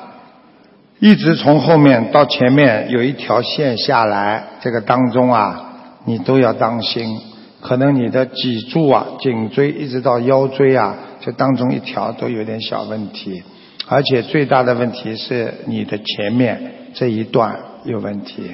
[1.02, 5.72] 一直从后面到前面有一条线下来，这个当中啊，
[6.04, 7.20] 你都要当心。
[7.60, 13.42] 可能你的脊柱啊、颈椎一直到腰椎啊，这当中一条都有点小问题，
[13.88, 18.52] 而且最大的问题是你的前面这一段有问题，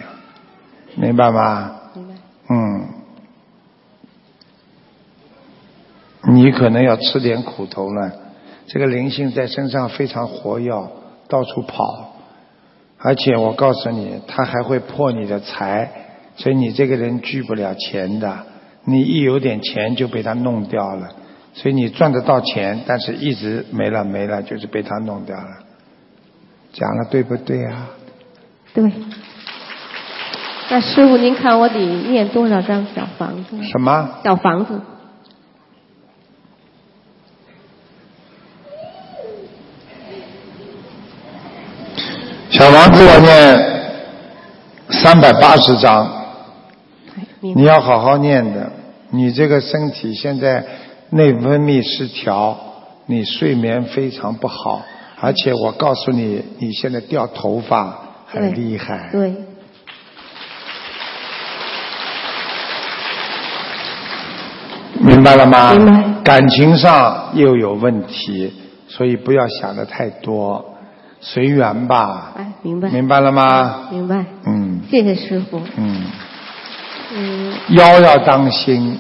[0.96, 1.70] 明白吗？
[1.94, 2.14] 明白。
[2.48, 2.88] 嗯，
[6.32, 8.10] 你可能要吃点苦头了。
[8.66, 10.72] 这个灵性在身上非常活跃，
[11.28, 12.07] 到处跑，
[13.00, 15.90] 而且我告诉你，他还会破你的财，
[16.36, 18.38] 所以你这个人聚不了钱的。
[18.84, 21.08] 你一有点钱就被他弄掉了，
[21.52, 25.64] 所以你赚得到钱，但是一直没了没了，就是被他弄掉了。
[26.72, 27.90] 讲了对不对啊？
[28.74, 28.90] 对。
[30.70, 33.62] 那师傅，您看我得念多少张小房子？
[33.62, 34.18] 什么？
[34.24, 34.80] 小房子。
[42.58, 43.56] 小房子要念
[44.90, 46.10] 三百八十章，
[47.40, 48.72] 你要好好念的。
[49.10, 50.64] 你这个身体现在
[51.10, 52.58] 内分泌失调，
[53.06, 54.82] 你睡眠非常不好，
[55.20, 59.08] 而且我告诉你，你现在掉头发很厉害。
[59.12, 59.36] 对。
[64.98, 65.74] 明白了吗？
[65.74, 66.04] 明白。
[66.24, 68.52] 感情上又有问题，
[68.88, 70.74] 所以不要想的太多，
[71.20, 72.32] 随缘吧。
[72.36, 72.88] 哎，明白。
[72.90, 73.88] 明白了吗？
[73.90, 74.24] 明白。
[74.46, 74.80] 嗯。
[74.90, 75.60] 谢谢师傅。
[75.76, 76.02] 嗯。
[77.14, 77.52] 嗯。
[77.70, 78.98] 腰要当心，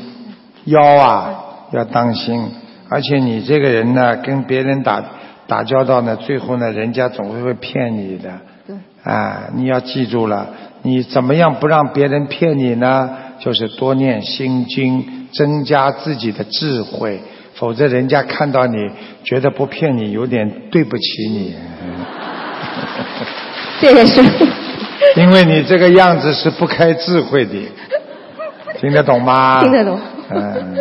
[0.64, 1.34] 腰啊
[1.72, 2.50] 要当心，
[2.88, 5.02] 而且你这个人呢，跟别人打
[5.46, 8.40] 打交道呢，最后呢，人家总会会骗你的。
[8.66, 8.76] 对。
[9.04, 10.48] 啊，你要记住了，
[10.82, 13.10] 你怎么样不让别人骗你呢？
[13.38, 17.20] 就是多念心经，增加自己的智慧，
[17.54, 18.90] 否则人家看到你
[19.22, 21.54] 觉得不骗你，有点对不起你。
[21.54, 21.97] 谢
[23.80, 24.46] 谢师傅。
[25.16, 27.68] 因为你这个样子是不开智慧的，
[28.80, 29.60] 听得懂吗？
[29.64, 29.98] 听得懂。
[30.30, 30.76] 嗯。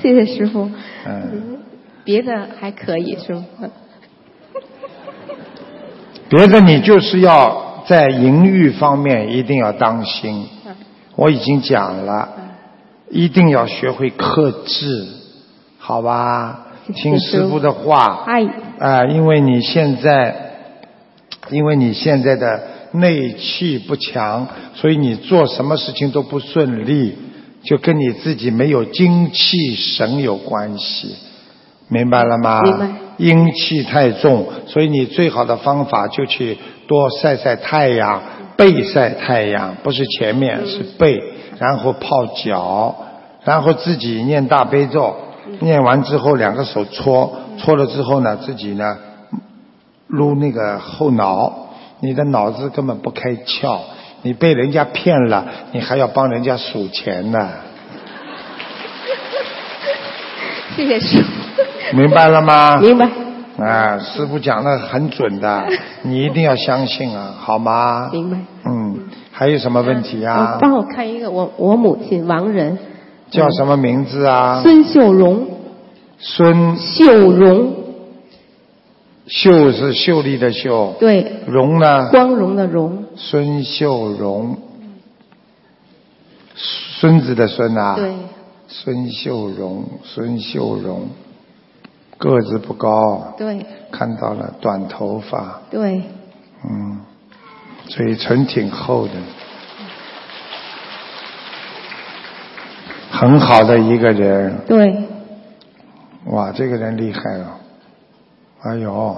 [0.00, 0.70] 谢谢师傅。
[1.06, 1.58] 嗯。
[2.04, 3.42] 别的还可以，师傅。
[6.28, 10.48] 别的你就是要在淫欲方面一定要当心。
[11.14, 12.28] 我已经讲了，
[13.10, 15.06] 一定要学会克制，
[15.78, 16.66] 好吧？
[16.94, 18.24] 听师傅的话。
[18.26, 18.46] 哎。
[18.78, 20.51] 啊，因为你现在，
[21.52, 22.60] 因为你现在的
[22.92, 27.14] 内气不强，所以你做什么事情都不顺利，
[27.62, 31.14] 就跟你自己没有精气神有关系，
[31.88, 32.60] 明白了吗？
[32.62, 32.88] 明白。
[33.18, 38.20] 阴气太重，所以你最好的方法就去多晒晒太阳。
[38.54, 41.20] 背晒太阳，不是前面是背，
[41.58, 42.94] 然后泡脚，
[43.44, 45.16] 然后自己念大悲咒，
[45.60, 48.96] 念完之后两个手搓，搓了之后呢，自己呢
[50.12, 51.50] 撸那个后脑，
[52.00, 53.78] 你的脑子根本不开窍，
[54.22, 57.48] 你被人家骗了，你还要帮人家数钱呢。
[60.76, 61.96] 谢谢师傅。
[61.96, 62.78] 明白了吗？
[62.78, 63.08] 明白。
[63.58, 65.64] 啊，师傅讲的很准的，
[66.02, 68.10] 你一定要相信啊，好吗？
[68.12, 68.36] 明白。
[68.66, 70.58] 嗯，还有什么问题啊？
[70.60, 72.78] 帮我看一个，我我母亲王人。
[73.30, 74.60] 叫什么名字啊？
[74.62, 75.46] 孙秀荣。
[76.18, 76.76] 孙。
[76.76, 77.74] 秀荣。
[79.26, 80.94] 秀是秀丽的秀。
[81.00, 81.42] 对。
[81.46, 82.10] 荣呢？
[82.10, 83.04] 光荣的荣。
[83.16, 84.58] 孙秀荣。
[86.54, 87.96] 孙子的孙啊。
[87.96, 88.12] 对。
[88.68, 91.08] 孙秀荣，孙秀荣。
[92.18, 96.04] 个子不高，对，看到了，短头发，对，
[96.64, 97.00] 嗯，
[97.88, 99.14] 嘴唇挺厚的，
[103.10, 105.02] 很好的一个人，对，
[106.26, 107.58] 哇，这个人厉害了，
[108.64, 109.16] 哎呦，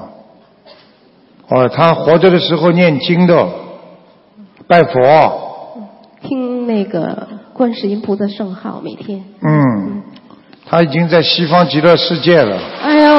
[1.48, 3.46] 哦，他活着的时候念经的，
[4.66, 5.78] 拜佛，
[6.22, 10.02] 听那个观世音菩萨圣号，每天，嗯。
[10.66, 12.58] 他已经在西方极乐世界了。
[12.82, 13.14] 哎呦，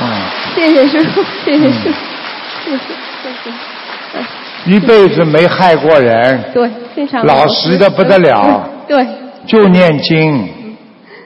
[0.00, 0.22] 嗯，
[0.54, 1.98] 谢谢师傅，谢谢师傅，
[2.64, 2.78] 谢谢
[3.22, 3.28] 谢
[4.64, 4.74] 谢。
[4.74, 6.42] 一辈子没害过人。
[6.54, 8.66] 对，非常老实的不得了。
[8.88, 9.06] 对。
[9.46, 10.48] 就念经。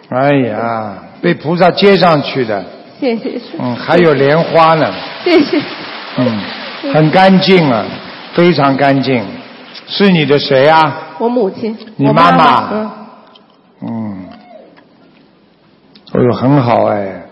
[0.08, 2.64] 哎呀，被菩萨接上去的。
[3.16, 3.40] 谢谢。
[3.58, 4.92] 嗯，还有莲花呢。
[5.24, 5.60] 谢谢。
[6.16, 6.38] 嗯，
[6.92, 7.84] 很干净啊，
[8.32, 9.22] 非常干净。
[9.86, 11.16] 是你的谁啊？
[11.18, 11.76] 我母亲。
[11.96, 12.70] 你妈妈。
[13.82, 14.28] 嗯。
[16.12, 17.22] 哎呦，很好哎！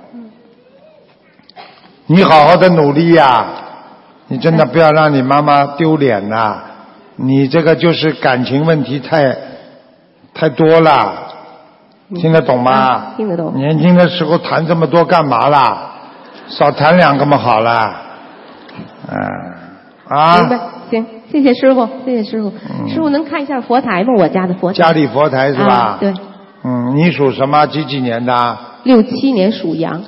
[2.07, 3.47] 你好好的努力呀，
[4.27, 6.59] 你真的不要让你妈妈丢脸呐！
[7.17, 9.37] 你这个就是感情问题太
[10.35, 11.29] 太多了，
[12.21, 13.15] 听得懂吗？
[13.17, 13.55] 听得懂。
[13.55, 15.91] 年轻的时候谈这么多干嘛啦？
[16.49, 17.95] 少谈两个嘛好了。
[19.09, 19.17] 嗯，
[20.09, 20.59] 啊明白，
[20.91, 22.49] 行，谢谢师傅，谢谢师傅。
[22.51, 24.15] 嗯师傅能看一下佛台吗？
[24.19, 24.83] 我家的佛台。
[24.83, 25.75] 家里佛台是吧？
[25.75, 26.13] 啊对，
[26.65, 27.67] 嗯，你属什么？
[27.67, 28.59] 几几年的？
[28.85, 30.03] 六七年属羊。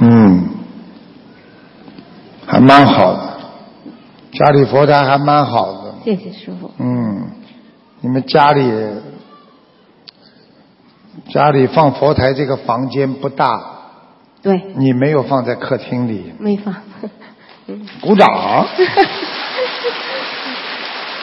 [0.00, 0.48] 嗯，
[2.46, 3.20] 还蛮好的，
[4.32, 5.81] 家里佛台还蛮好的。
[6.04, 6.70] 谢谢师傅。
[6.78, 7.30] 嗯，
[8.00, 8.70] 你们家里
[11.28, 13.60] 家里放佛台这个房间不大，
[14.42, 16.74] 对，你没有放在客厅里，没放。
[17.68, 18.28] 嗯鼓掌。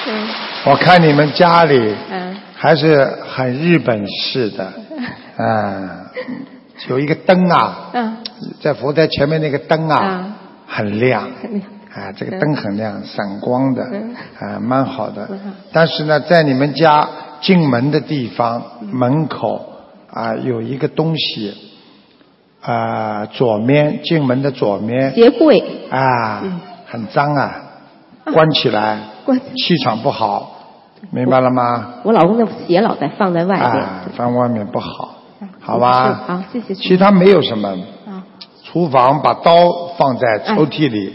[0.07, 0.27] 嗯
[0.65, 4.73] 我看你们家里嗯还是很日本式的，
[5.38, 6.11] 啊，
[6.88, 8.17] 有一个灯啊，嗯
[8.61, 10.36] 在佛台前面那个灯啊，啊，
[10.67, 11.30] 很亮。
[12.00, 15.28] 啊，这个灯很亮，闪光的，嗯啊，蛮好的。
[15.74, 17.08] 但是呢，在你们家
[17.41, 19.66] 进门的地方门口
[20.12, 21.54] 啊，有一个东西，
[22.62, 27.56] 啊，左面进门的左面鞋柜啊，嗯很脏啊，
[28.34, 29.00] 关起来，
[29.58, 30.52] 气场不好，
[31.12, 31.95] 明白了吗？
[32.04, 33.66] 我老公的鞋老在放在外面。
[33.68, 35.16] 啊，放外面不好，
[35.60, 36.14] 好吧？
[36.26, 36.74] 好，谢谢。
[36.74, 37.70] 其他没有什么。
[37.70, 38.24] 啊
[38.72, 39.52] 厨房把刀
[39.97, 41.12] 放在抽屉里，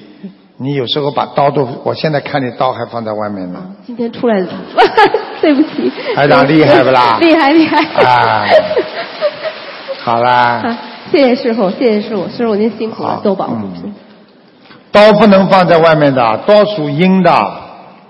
[0.57, 3.61] 你有时候把刀都，我现在看你刀还放在外面呢。
[3.87, 4.49] 今天出来的，
[5.43, 5.91] 对不起。
[6.15, 7.79] 台长厉害不啦 厉害厉害。
[8.05, 8.47] 啊
[10.05, 10.33] 好啦，
[10.65, 10.79] 啊
[11.11, 13.71] 谢谢师傅，谢谢师傅，师傅您辛苦了，多保重。
[13.85, 13.95] 嗯
[14.93, 17.33] 刀不能放在外面的，刀属阴的，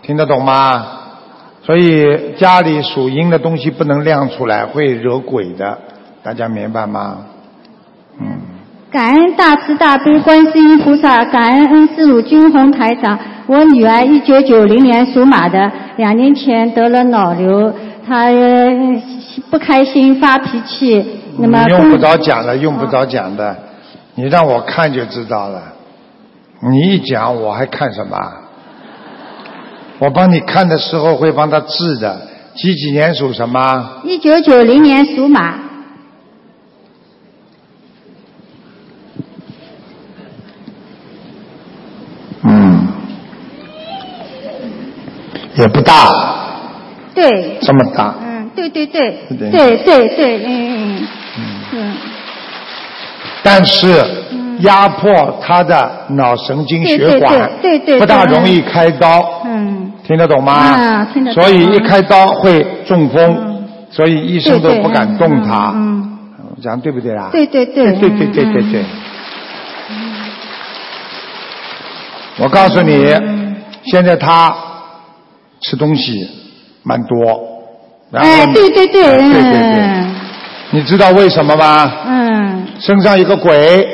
[0.02, 0.86] 听得懂吗？
[1.62, 5.78] 所以家里属阴的东西不能亮出来，会惹鬼的，
[6.22, 7.20] 大家明白吗？
[8.20, 8.36] 嗯，
[8.94, 13.18] 感恩大慈大悲观世音菩萨，感恩恩师鲁军红台长。
[13.48, 17.74] 我女儿一九九零年属马的，两年前得了脑瘤，
[18.06, 18.70] 她呃
[19.50, 21.04] 不开心发脾气。
[21.38, 23.56] 那么用不着讲了，用不着讲的，
[24.14, 25.60] 你让我看就知道了。
[26.62, 28.16] 你一讲我还看什么？
[29.98, 32.28] 我帮你看的时候会帮他治的。
[32.54, 34.02] 几几年属什么？
[34.04, 35.54] 一九九零年属马，
[42.44, 42.86] 嗯，
[45.54, 46.08] 也不大，
[47.14, 48.14] 对，这么大。
[48.24, 49.50] 嗯，对对对，对。
[49.50, 51.96] 对对对，嗯嗯嗯，
[53.42, 54.04] 但是
[54.60, 60.52] 压迫他的脑神经血管，对对不大容易开刀，嗯，听得懂吗？
[60.52, 61.42] 啊听得懂。
[61.42, 65.72] 所以一开刀会中风，所以医生都不敢动他。
[65.74, 66.10] 嗯
[66.56, 67.30] 我讲对不对啊？
[67.32, 68.72] 对对对对对对对嗯。
[68.72, 68.84] 对。
[72.38, 73.56] 我告诉你，嗯。
[73.86, 74.54] 现在他
[75.64, 76.28] 吃东西
[76.82, 77.16] 蛮多，
[78.10, 79.82] 然后哎，对对对，哎对对对。
[79.82, 80.14] 嗯。
[80.72, 81.90] 你知道为什么吗？
[82.06, 83.86] 嗯，身上有个鬼，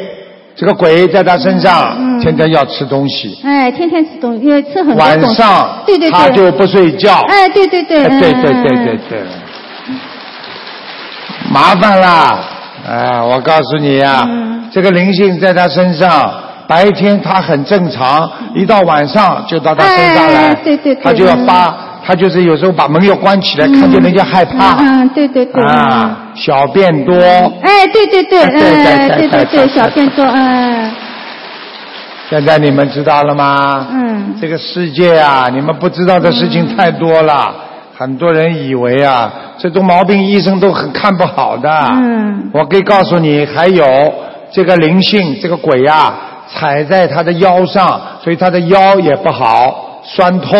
[0.57, 7.14] 这个鬼在他身上，嗯天天要吃东西，哎，天天吃东西，因为吃很多晚上对对对，他就不睡觉。
[7.29, 8.43] 哎，对对对，哎对嗯。
[8.43, 9.23] 对对对对，
[11.51, 12.39] 麻烦啦！
[12.89, 14.68] 哎，我告诉你呀、嗯。
[14.73, 16.33] 这个灵性在他身上，
[16.71, 21.75] 白天他很正常，一到晚上就到他身上来，哎对对对他就要发，
[22.07, 24.77] 他就是有时候把门要关起来，看见人家害怕。
[24.79, 27.12] 嗯，对对对，啊，小便多，
[27.61, 30.93] 哎，对对对，对对哎，对对对小便多，嗯
[32.31, 33.89] 现在你们知道了吗？
[33.91, 37.53] 嗯，这个世界啊，你们不知道的事情太多了。
[37.99, 41.68] 很多人以为啊，这种毛病医生都很看不好的。
[41.91, 43.85] 嗯，我可以告诉你，还有
[44.53, 46.14] 这个灵性，这个鬼啊，
[46.55, 50.59] 踩在他的腰上，所以他的腰也不好，酸痛。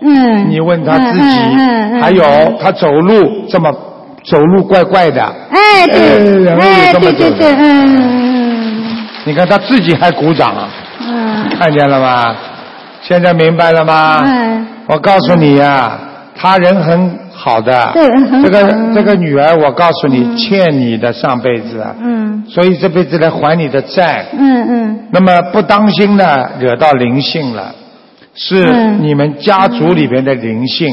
[0.00, 2.22] 嗯，你问他自己，嗯嗯嗯还有
[2.60, 3.72] 他走路这么
[4.24, 5.22] 走路怪怪的。
[5.50, 10.68] 哎，对，然后哎，有这么对对对，嗯你看他自己还鼓掌啊。
[11.00, 12.36] 嗯看见了吗？
[13.02, 14.22] 现在明白了吗？
[14.24, 15.98] 嗯，我告诉你呀、
[16.38, 17.92] 他人很好的。
[17.94, 18.04] 对
[18.42, 22.42] 这个嗯这个女儿，我告诉你，欠你的上辈子，嗯。
[22.48, 24.26] 所以这辈子来还你的债。
[24.36, 27.72] 嗯嗯，那么不当心呢，惹到灵性了，
[28.34, 28.98] 是嗯。
[29.00, 30.88] 你们家族里边的灵性，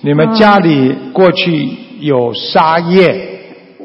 [0.00, 1.68] 你们家里过去
[2.00, 3.37] 有杀业。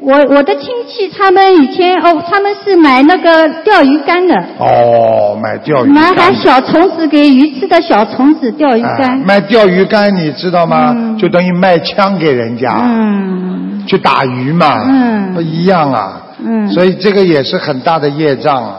[0.04, 10.92] 我我的亲戚他们以前哦，他们是买那个钓鱼竿的，哦，买钓鱼买竿还小虫子给鱼吃的小虫子钓鱼啊竿，卖钓鱼竿，你知道吗？
[10.94, 12.80] 嗯就等于卖枪给人家。
[12.82, 16.22] 嗯去打鱼嘛，嗯不一样啊。
[16.44, 18.76] 嗯，所以这个也是很大的业障啊。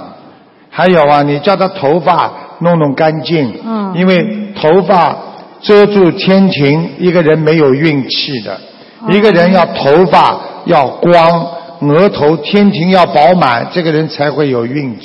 [0.69, 5.15] 还有啊，你叫他头发弄弄干净，嗯因为头发
[5.61, 8.53] 遮住天庭，一个人没有运气的。
[8.53, 8.57] 哦
[9.09, 10.35] 一个人要头发
[10.65, 11.47] 要光，
[11.81, 15.03] 额头天庭要饱满，这个人才会有运气。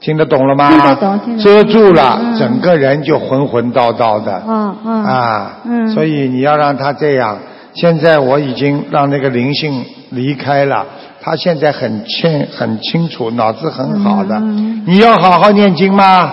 [0.00, 0.68] 听得懂了吗？
[0.70, 4.32] 听得懂听得懂遮住了，嗯整个人就浑浑叨叨的。
[4.32, 7.36] 啊，嗯所以你要让他这样。
[7.74, 10.86] 现在我已经让那个灵性离开了，
[11.20, 14.36] 他现在很清很清楚，脑子很好的。
[14.36, 16.32] 嗯你要好好念经吗？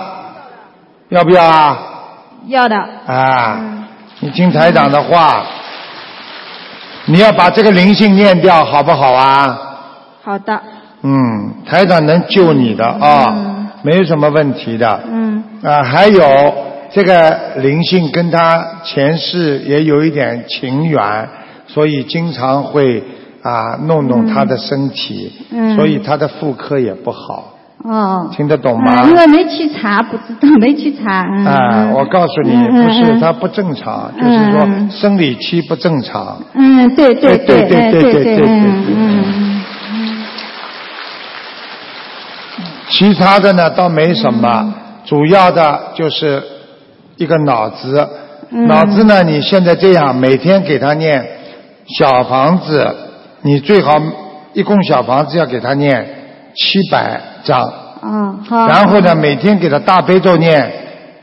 [1.08, 1.78] 要不要啊？
[2.46, 2.76] 要的。
[3.06, 3.60] 啊，
[4.20, 5.44] 你听台长的话，
[7.06, 9.58] 你要把这个灵性念掉，好不好啊？
[10.22, 10.60] 好的。
[11.02, 15.00] 嗯，台长能救你的啊，没有什么问题的。
[15.08, 16.54] 嗯啊，还有
[16.90, 21.28] 这个灵性跟他前世也有一点情缘，
[21.68, 23.04] 所以经常会
[23.42, 27.54] 啊弄弄他的身体，嗯所以他的妇科也不好，
[27.88, 28.28] 哦。
[28.32, 29.02] 听得懂吗？
[29.04, 31.22] 嗯因为没去查，不知道， 没去查。
[31.22, 36.36] 嗯啊，嗯我告诉你，不是嗯他不正常，嗯就是说嗯生理期不正常。
[36.54, 39.62] 嗯，对对对对哎对对对嗯嗯
[42.88, 44.74] 其他的呢倒没什么，嗯
[45.04, 46.42] 主要的就是
[47.16, 48.08] 一个脑子。
[48.50, 51.24] 嗯脑子呢，你现在这样，每天给他念
[51.98, 52.86] 小房子，
[53.42, 53.92] 你最好
[54.52, 56.06] 一共小房子要给他念
[56.56, 57.62] 七百张，
[58.02, 58.66] 嗯好。
[58.66, 60.72] 然后呢，每天给他大悲咒念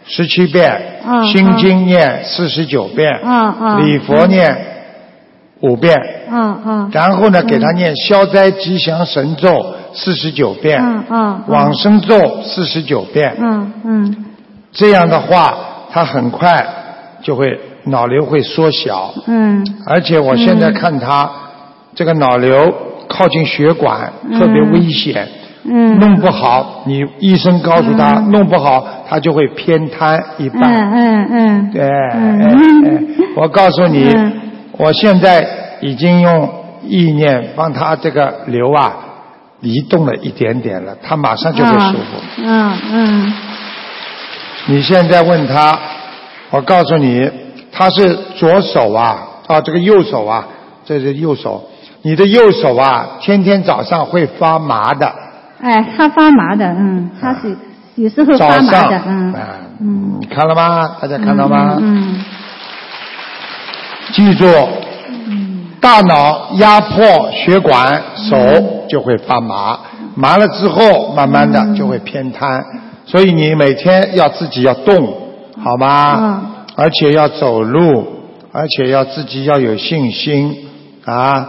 [0.06, 3.86] 十七遍，嗯心经念四十九遍，嗯嗯。
[3.86, 4.56] 礼佛念
[5.62, 5.98] 五遍，
[6.30, 6.90] 嗯嗯。
[6.92, 11.44] 然后呢，给他念消灾吉祥神咒四十九遍，嗯嗯。
[11.48, 14.26] 往生咒四十九遍，嗯嗯。
[14.72, 15.56] 这样的话，
[15.92, 16.66] 他很快
[17.22, 19.66] 就会脑瘤会缩小，嗯。
[19.88, 21.30] 而且我现在看他
[21.96, 22.74] 这个脑瘤
[23.14, 25.28] 靠近血管，特别危险。
[25.66, 25.99] 嗯。
[25.99, 30.61] 弄不好，你医生告诉他，弄不好他就会偏瘫一半。
[30.64, 31.72] 嗯嗯嗯。
[31.72, 32.97] 对，哎哎
[33.36, 34.34] 我告诉你，嗯
[34.78, 35.47] 我现在
[35.82, 36.49] 已经用
[36.82, 38.95] 意念帮他这个瘤啊
[39.61, 42.20] 移动了一点点了，他马上就会舒服。
[42.38, 43.34] 嗯嗯
[44.66, 45.78] 你现在问他，
[46.49, 47.30] 我告诉你，
[47.72, 50.47] 他是左手啊，啊，这个右手啊，
[50.86, 51.64] 这是右手，
[52.04, 55.12] 你的右手啊，天天早上会发麻的，
[55.62, 57.58] 哎，他发麻的，嗯，他是
[57.95, 59.39] 有时候发麻上的，嗯啊
[59.80, 60.18] 嗯。
[60.20, 60.97] 你看了吗？
[61.01, 61.78] 大家看到吗？
[61.80, 62.24] 嗯
[64.12, 64.45] 记住，
[65.28, 68.36] 嗯大脑压迫血管，手
[68.89, 69.80] 就会发麻，
[70.16, 72.64] 麻了之后，慢慢的就会偏瘫。
[73.06, 75.18] 所以你每天要自己要动，
[75.64, 76.41] 好吗？
[76.76, 78.06] 而且要走路，
[78.51, 80.68] 而且要自己要有信心
[81.06, 81.47] 啊！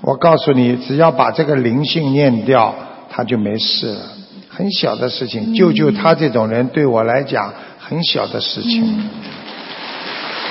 [0.00, 2.74] 我告诉你，只要把这个灵性念掉，
[3.10, 4.00] 他就没事了。
[4.48, 9.08] 很小的事情，救救他这种人，对我来讲很小的事情。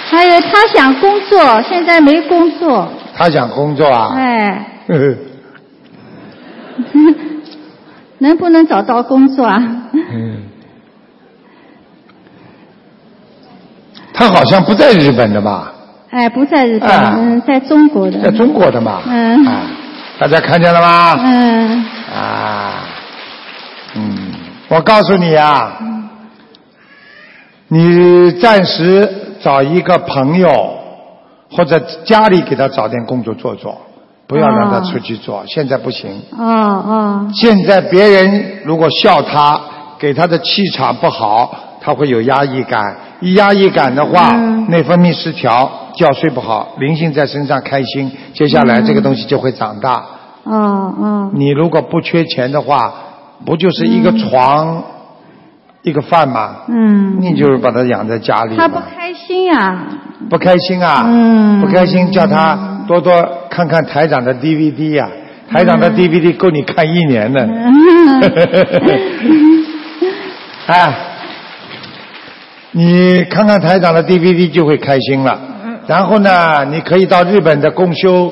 [0.10, 4.14] 还有他想工作，现在没工作，他想工作啊？
[4.16, 4.84] 哎，
[8.20, 9.58] 能不能找到工作啊？
[9.94, 10.44] 嗯，
[14.14, 15.74] 他好像不在日本的吧？
[16.10, 18.20] 哎，不在日本，啊嗯，在中国的。
[18.22, 19.02] 在中国的嘛？
[19.08, 19.62] 嗯啊，
[20.18, 21.20] 大家看见了吗？
[21.24, 21.86] 嗯
[22.16, 22.74] 啊，
[23.96, 24.18] 嗯，
[24.70, 25.78] 我告诉你啊，
[27.68, 29.10] 你暂时
[29.42, 30.50] 找一个朋友
[31.52, 33.78] 或者家里给他找点工作做做，
[34.28, 36.10] 不要让他出去做，现在不行。
[36.38, 39.60] 哦哦现在别人如果笑他，
[40.00, 41.54] 给他的气场不好，
[41.88, 42.98] 他会有压抑感。
[43.22, 44.36] 一压抑感的话，
[44.68, 50.04] 内分泌失调，觉睡不好，灵性在身上开心，接下来这个东西就会长大。
[50.46, 52.94] 嗯嗯，你如果不缺钱的话，
[53.46, 54.84] 不就是一个床、
[55.84, 56.58] 一个饭吗？
[56.68, 58.76] 嗯，你就是把它养在家里他不。
[58.94, 59.86] 开心呀、
[60.30, 61.06] 不开心啊？
[61.08, 63.14] 嗯不开心，叫他多多
[63.50, 65.10] 看看台长的 DVD 呀、
[65.50, 67.48] 台长嗯的 DVD 够你看一年的。
[70.68, 70.94] 哎，
[72.78, 75.40] 你看看台长的 DVD 就会开心了。
[75.88, 78.32] 然后呢，你可以到日本的公修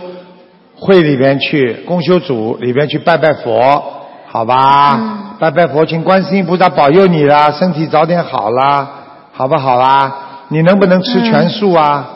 [0.75, 3.83] 会里边去，公修组里边去拜拜佛，
[4.27, 5.37] 好吧？
[5.39, 8.87] 拜拜佛，请观世音菩萨保佑你啦，身体早点好啦，
[9.31, 10.15] 好不好啦？
[10.49, 12.07] 你能不能吃全素啊？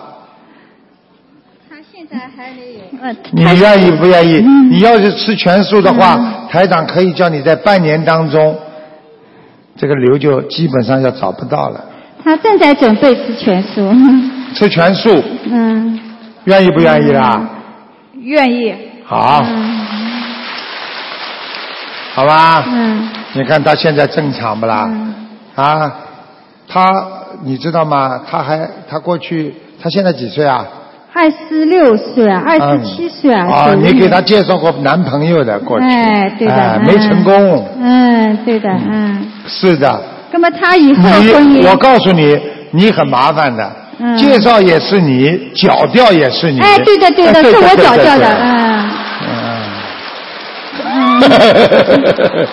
[1.68, 2.80] 他现在还没有。
[3.02, 4.46] 呃，你愿意不愿意？
[4.70, 6.20] 你要是吃全素的话，
[6.52, 8.56] 台长可以叫你在半年当中，
[9.76, 11.86] 这个瘤就基本上要找不到了。
[12.30, 13.92] 他正在准备吃全素。
[14.54, 15.10] 吃全素，
[15.52, 16.00] 嗯，
[16.44, 17.42] 愿意不愿意啦？
[18.22, 18.72] 愿意。
[19.04, 19.44] 好，
[22.14, 22.64] 好吧？
[22.68, 23.10] 嗯。
[23.34, 24.88] 你看他现在正常不啦？
[25.56, 25.92] 啊，
[26.68, 26.88] 他
[27.44, 28.22] 你知道吗？
[28.30, 30.68] 他还他过去，他现在几岁啊？
[31.12, 33.48] 二十六岁啊，二十七岁啊。
[33.52, 39.28] 啊，属你给牛他介绍过男朋友的过去，哎，对的，没成功，嗯，对的，嗯。
[39.48, 40.00] 是的。
[40.32, 42.38] 那么他以后婚你，姻，我告诉你，
[42.72, 43.64] 你很麻烦的。
[44.02, 46.62] 嗯介绍也是你，脚掉也是你。
[46.62, 48.90] 哎，对的，对的，哎是我对找掉的，对嗯。
[50.86, 51.20] 嗯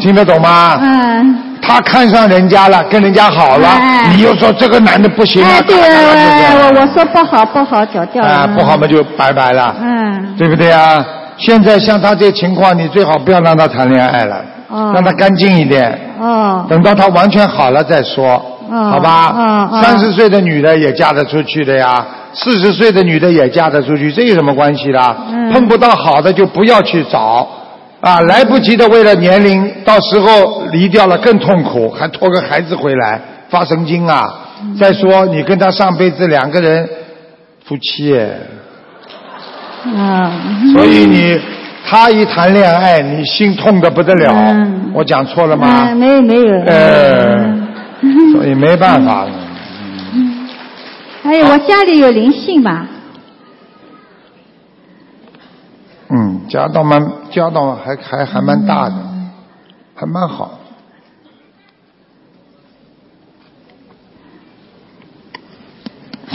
[0.00, 0.78] 听得懂吗？
[0.80, 1.40] 嗯。
[1.60, 8.28] 他看上人家了，跟人家好了，哎你又说这个男的不行啊，哎，对咔咔咔就这样我我我说不好不好，脚掉了。
[8.28, 10.36] 啊，不好嘛就拜拜了，嗯。
[10.36, 11.04] 对不对啊？
[11.36, 14.44] 现在像他这情况，你最好不要让他谈恋爱了，
[14.74, 14.92] 哦。
[14.94, 16.66] 让他干净一点，哦。
[16.68, 18.34] 等到他完全好了再说，
[18.70, 19.70] 哦好吧？
[19.82, 25.16] 三十岁的女的也嫁得出去的呀，四十岁的女的也嫁得出去，这有什么关系啦？
[25.30, 27.46] 嗯碰不到好的就不要去找。
[28.00, 33.18] 啊，来不及的，为了年龄，到时候离掉了更痛苦，还拖个孩子回来，
[33.48, 34.22] 发神经啊！
[34.62, 36.88] 嗯再说，你跟他上辈子两个人
[37.64, 38.14] 夫妻。
[40.74, 41.40] 所以你
[41.86, 44.32] 他一谈恋爱，你心痛的不得了。
[44.32, 45.88] 嗯我讲错了吗？
[45.88, 46.60] 嗯，没有没有。
[46.66, 47.52] 呃，
[48.32, 49.32] 所以没办法了。
[51.22, 52.86] 还有我家里有灵性吧？
[56.10, 58.94] 嗯，家道蛮家道还还还蛮大的，
[59.96, 60.60] 还蛮好。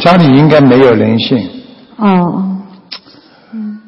[0.01, 1.49] 家里应该没有灵性。
[1.97, 2.57] 哦。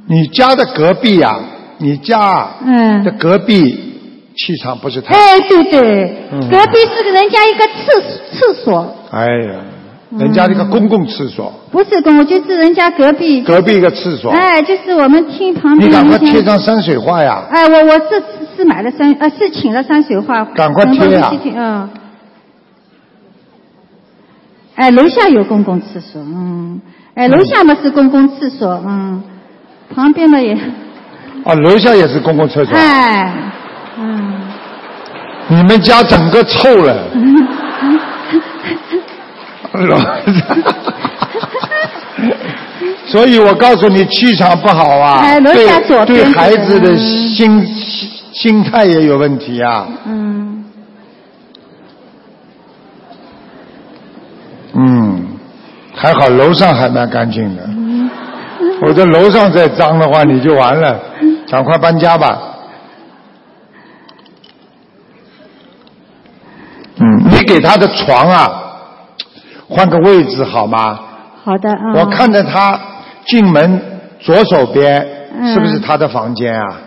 [0.08, 1.40] 你家的隔壁呀、
[1.82, 3.04] 你家嗯。
[3.04, 3.94] 的隔壁
[4.36, 5.14] 气场不是太……
[5.16, 6.40] 哎，对对，嗯。
[6.50, 8.02] 隔壁是个人家一个厕
[8.32, 9.56] 厕所，哎呀，
[10.18, 13.42] 人家那个公共厕所，不是公，就是人家隔壁。
[13.42, 17.44] 隔壁一个厕所，哎，就是我们厅旁边你赶快贴张山水画呀！
[17.50, 20.46] 哎，我我这次是买了山，呃，是请了山水画。
[20.46, 20.98] 赶快贴啊。
[20.98, 21.90] 能不能去嗯。
[24.76, 26.82] 哎，楼下有公共厕所，嗯，
[27.14, 29.22] 哎，楼下嘛是公共厕所，嗯，
[29.94, 30.58] 旁边嘛也，
[31.44, 33.34] 哦，楼下也是公共厕所，哎，
[33.98, 34.34] 嗯，
[35.48, 36.96] 你们家整个臭了。
[39.74, 39.98] 楼
[43.08, 49.88] 所以我告诉你，气场不好啊，哎楼下对对孩子的嗯心心心态也有问题啊。
[50.06, 50.66] 嗯，
[54.74, 55.28] 嗯，
[55.96, 58.10] 还好楼上还蛮干净的，嗯。
[58.82, 61.00] 我这楼上再脏的话你就完了，
[61.52, 62.40] 赶快搬家吧。
[66.96, 68.50] 嗯，你给他的床啊，
[69.68, 70.98] 换个位置好吗？
[71.44, 71.92] 好的，啊。
[71.96, 72.80] 我看着他
[73.26, 73.82] 进门
[74.22, 75.06] 左手边，
[75.38, 76.78] 嗯是不是他的房间啊？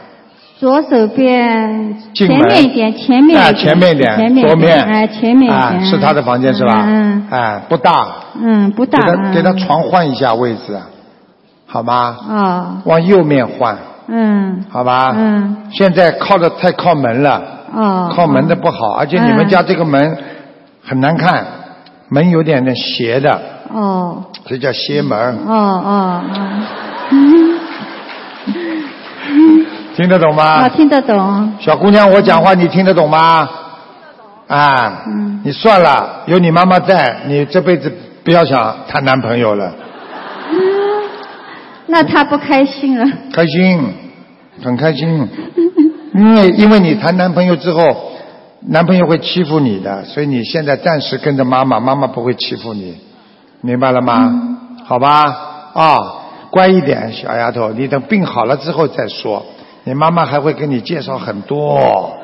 [0.59, 6.87] 左手边进门前面一点，前面哎，一点，前面一点，前面左面，哎，前面一哎点，是他的房间是吧？
[6.89, 7.93] 嗯哎，不大，
[8.41, 10.81] 嗯，不大，给他给他嗯床换一下位置，
[11.67, 12.17] 好吗？
[12.31, 15.13] 啊，往右面换，嗯，好吧？
[15.17, 17.43] 嗯，现在靠的太靠门了，
[17.75, 20.17] 哦，靠门的不好，而且你们家这个门
[20.85, 21.45] 很难看，
[22.09, 23.41] 门有点点斜的，
[23.73, 26.23] 哦，这叫斜门，哦哦哦，
[29.97, 30.63] 听得懂吗？
[30.65, 33.49] 我听得懂，小姑娘，我讲话你听得懂吗？
[34.49, 35.41] 啊，嗯。
[35.45, 37.93] 你算了，有你妈妈在，你这辈子
[38.25, 39.73] 不要想谈男朋友了，
[41.87, 43.95] 那他不开心了，开心，
[44.63, 45.29] 很开心，
[46.15, 48.13] 因为因为你谈男朋友之后，
[48.69, 52.97] 男朋友会欺负你的，所以你现在暂时跟着妈妈，妈妈不会欺负你，
[53.61, 54.31] 明白了吗？
[54.33, 54.51] 嗯
[54.87, 55.23] 好吧，
[55.73, 55.97] 啊，
[56.51, 59.47] 乖一点，小丫头，你等病好了之后再说，
[59.85, 62.19] 你妈妈还会给你介绍很多。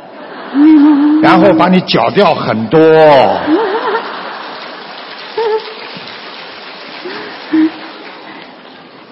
[1.22, 2.80] 然后把你搅掉很多。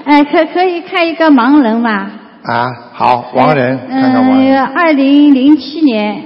[0.08, 2.10] 哎，可可以看一个盲人吗？
[2.42, 6.22] 啊，好，盲人，看看盲人，嗯，二零零七年，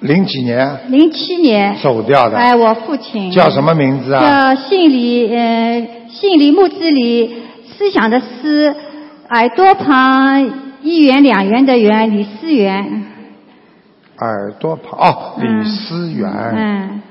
[0.00, 4.54] 零几年零七年走掉的，哎，我父亲叫什么名字啊？
[4.54, 7.42] 叫姓李，呃，姓李木之李，
[7.76, 8.74] 思想的思，
[9.28, 10.50] 耳朵旁
[10.80, 13.04] 一元两元的元，李思源。
[14.20, 16.30] 耳朵旁哦，李思源。
[16.32, 17.02] 嗯，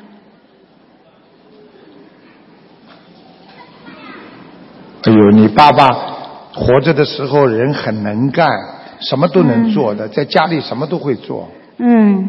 [5.07, 5.87] 哎呦，你爸爸
[6.53, 8.49] 活着的时候人很能干，
[8.99, 11.47] 什么都能做的，在家里什么都会做，
[11.77, 12.27] 嗯，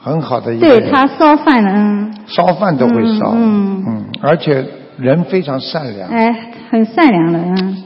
[0.00, 0.80] 很好的一个人。
[0.80, 3.84] 对他烧饭了，嗯，烧饭都会烧，嗯。
[3.86, 4.64] 嗯，而且
[4.96, 6.34] 人非常善良，哎，
[6.70, 7.82] 很善良的，嗯，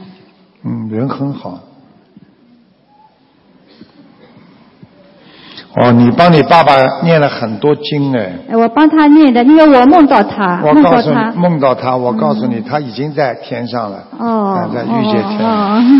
[0.63, 1.59] 嗯，人很好。
[5.79, 6.73] 哦，你帮你爸爸
[7.03, 8.31] 念了很多经哎。
[8.49, 11.37] 哎我帮他念的，因为我梦到他，我告诉他你，。
[11.39, 15.39] 梦到他，我告诉你，他已经在天上了，哦，啊在御界天。
[15.39, 15.81] 哦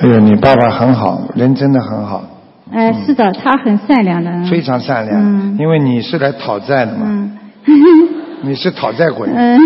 [0.00, 2.22] 哎呦，你爸爸很好，人真的很好，
[2.72, 4.30] 哎，是的，他很善良的。
[4.50, 5.20] 非常善良。
[5.20, 7.38] 嗯因为你是来讨债的嘛，嗯
[8.42, 9.28] 你是讨债鬼。
[9.28, 9.58] 嗯，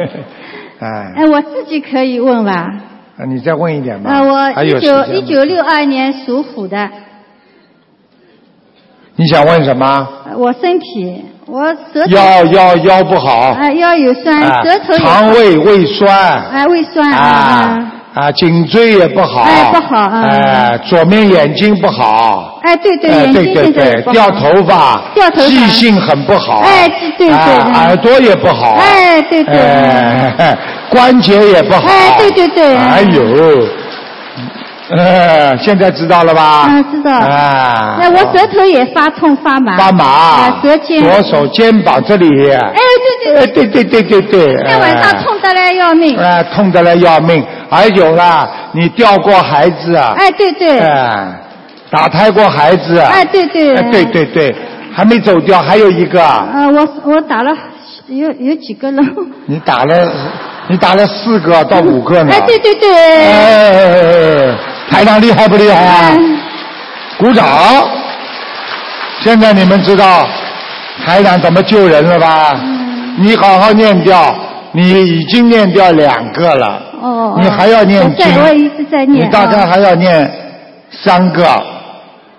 [0.80, 2.68] 哎，哎，我自己可以问吧？
[3.16, 4.10] 啊你再问一点吧。
[4.10, 6.88] 啊，我一九一九六二年属虎的，
[9.16, 10.08] 你想问什么？
[10.36, 30.58] 我身体我舌头腰腰腰不好，啊腰有酸，啊舌头有肠胃胃酸，哎胃酸啊啊啊，颈椎也不好，哎不好啊哎，左面眼睛不好，哎对对哎眼睛对对对，掉头发，掉头发记性很不好，哎对对耳朵也不好，哎对对哎，
[30.94, 32.76] 关节也不好，哎对对对。
[32.76, 33.68] 哎呦，
[34.90, 36.42] 呃，现在知道了吧？
[36.42, 37.10] 啊知道。
[37.10, 40.04] 啊，那我舌头也发痛发麻，发麻。
[40.04, 42.72] 啊，舌尖，左手肩膀这里，哎
[43.24, 47.44] 对对哎对对对对对，那晚上痛得来要命，哎，痛得来要命。
[47.70, 50.14] 还有啦，你掉过孩子啊？
[50.16, 51.26] 哎对对，哎，
[51.90, 53.10] 打胎过孩子啊？
[53.12, 53.74] 哎对对。
[53.74, 54.54] 哎对对对，
[54.94, 57.50] 还没走掉，还有一个啊，呃我我打了
[58.06, 59.02] 有有几个了，
[59.46, 60.12] 你打了，
[60.68, 62.32] 你打了四个到五个呢。
[62.32, 62.90] 哎对对对，
[63.26, 64.58] 哎
[64.90, 65.98] 台长厉害不厉害啊？
[66.10, 66.18] 哎
[67.18, 67.46] 鼓掌！
[69.20, 70.26] 现在你们知道
[71.06, 72.52] 台长怎么救人了吧？
[72.62, 72.82] 嗯
[73.16, 74.34] 你好好念掉，
[74.72, 80.28] 你已经念掉两个了，哦哦，你还要念我在经我一直在念，你大概哦还要念
[80.90, 81.46] 三个。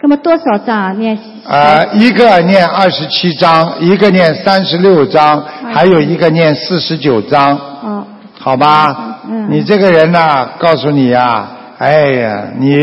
[0.02, 0.92] 那么多少章啊？
[0.98, 1.18] 念
[1.48, 5.42] 呃，一个念二十七章，一个念三十六章，
[5.74, 8.06] 还有一个念四十九章，哦，
[8.46, 8.96] 好吧？
[9.28, 11.48] 嗯你这个人呐、告诉你呀、
[11.80, 12.78] 哎呀，你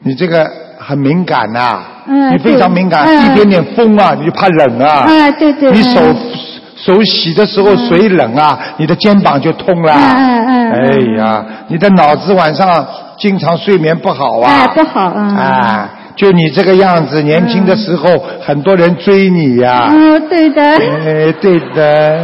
[0.00, 0.46] 你这个
[0.78, 5.04] 很敏感呐、嗯你非常敏感，一点点风啊，你就怕冷啊。
[5.08, 6.16] 哎对对，你手嗯
[6.76, 9.92] 手洗的时候水冷啊，你的肩膀就痛了。
[9.94, 10.78] 嗯嗯嗯哎
[11.16, 12.86] 呀，你的脑子晚上
[13.16, 14.50] 经常睡眠不好啊。
[14.52, 18.08] 哎不好啊哎，就你这个样子，年轻的时候
[18.44, 19.86] 很多人追你呀。
[19.90, 22.20] 嗯对的，哎，对的。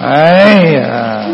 [0.00, 1.24] 哎呀，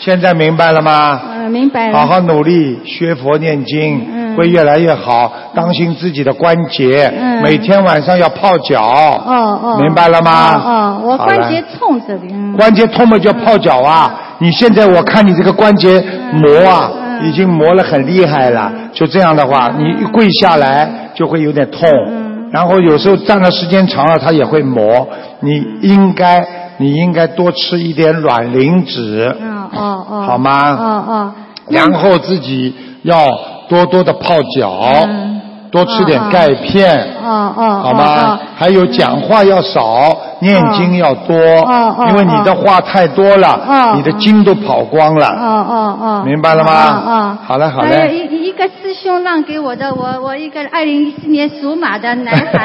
[0.00, 1.20] 现在明白了吗？
[1.26, 5.32] 嗯明白了，好好努力学佛念经，嗯会越来越好。
[5.52, 8.80] 当心自己的关节，嗯每天晚上要泡脚。
[8.80, 14.14] 哦哦，明白了吗哦哦，我关节痛这里，嗯关节痛嘛就要泡脚啊！
[14.38, 16.00] 你现在我看你这个关节
[16.32, 18.72] 磨啊，嗯已经磨了很厉害了。
[18.92, 25.08] 就这样的话，你一跪下来就会有点痛，嗯然后有时候站的时间长了，它也会磨。
[25.40, 26.44] 你应该，
[26.80, 30.70] 你应该多吃一点卵磷脂，嗯哦哦，好吗？
[30.72, 31.32] 哦哦，
[31.68, 33.28] 然后自己要
[33.68, 34.70] 多多的泡脚，
[35.06, 35.36] 嗯。
[35.70, 36.98] 多吃点钙片。
[37.22, 38.32] 哦哦，好吗？
[38.34, 46.72] 哦还有讲话要少，念经要多，哦哦因为你的话太多了，哦你的经都跑光了，哦哦哦，明白了吗？
[46.72, 48.16] 哦哦，好嘞，好还有嘞。
[48.16, 52.64] 一一个师兄让给我的，我我一个二零一四年属马的男孩，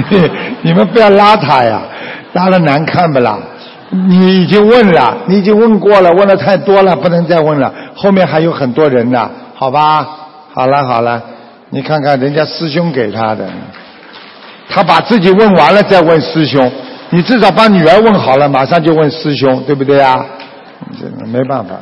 [0.62, 1.82] 你们不要拉他呀，
[2.36, 3.38] 拉了难看不啦？
[3.90, 7.72] 你已经问了，你已经问过了，问的太多了，不能再问了。
[7.94, 10.06] 后面还有很多人呢，好吧？
[10.52, 11.22] 好了好了，
[11.70, 13.48] 你看看人家师兄给他的，
[14.68, 16.70] 他把自己问完了再问师兄，
[17.10, 20.26] 你至少把女儿问好了，马上就问师兄，对不对啊？
[21.00, 21.74] 这没办法。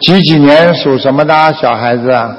[0.00, 2.34] 几几年属什么的小孩子啊？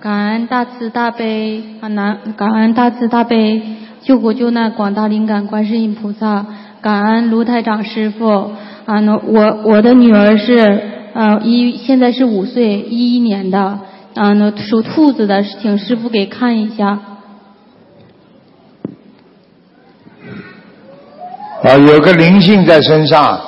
[0.00, 3.60] 感恩大慈大悲啊南，感恩大慈大悲
[4.00, 6.46] 救苦救难广大灵感观世音菩萨，
[6.80, 8.52] 感恩卢台长师傅
[8.86, 10.80] 啊，那我我的女儿是
[11.14, 13.58] 呃一现在是五岁，一一年的，
[14.14, 17.00] 啊那属兔子的，请师傅给看一下。
[21.64, 23.40] 啊，有个灵性在身上。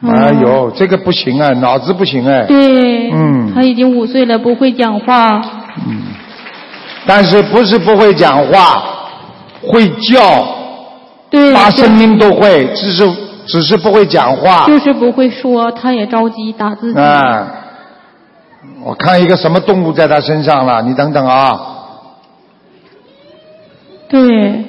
[0.00, 2.44] 哎呦，这个不行啊，脑子不行哎。
[2.46, 5.40] 对，嗯他已经五岁了，不会讲话。
[5.86, 6.02] 嗯
[7.06, 8.82] 但是不是不会讲话，
[9.62, 10.46] 会叫，
[11.30, 13.10] 对，发声音都会，只是
[13.46, 14.66] 只是不会讲话。
[14.66, 17.00] 就是不会说，他也着急打自己。
[17.00, 17.48] 啊，
[18.84, 21.58] 我看一个什么动物在他身上了，你等等啊，
[24.10, 24.64] 对，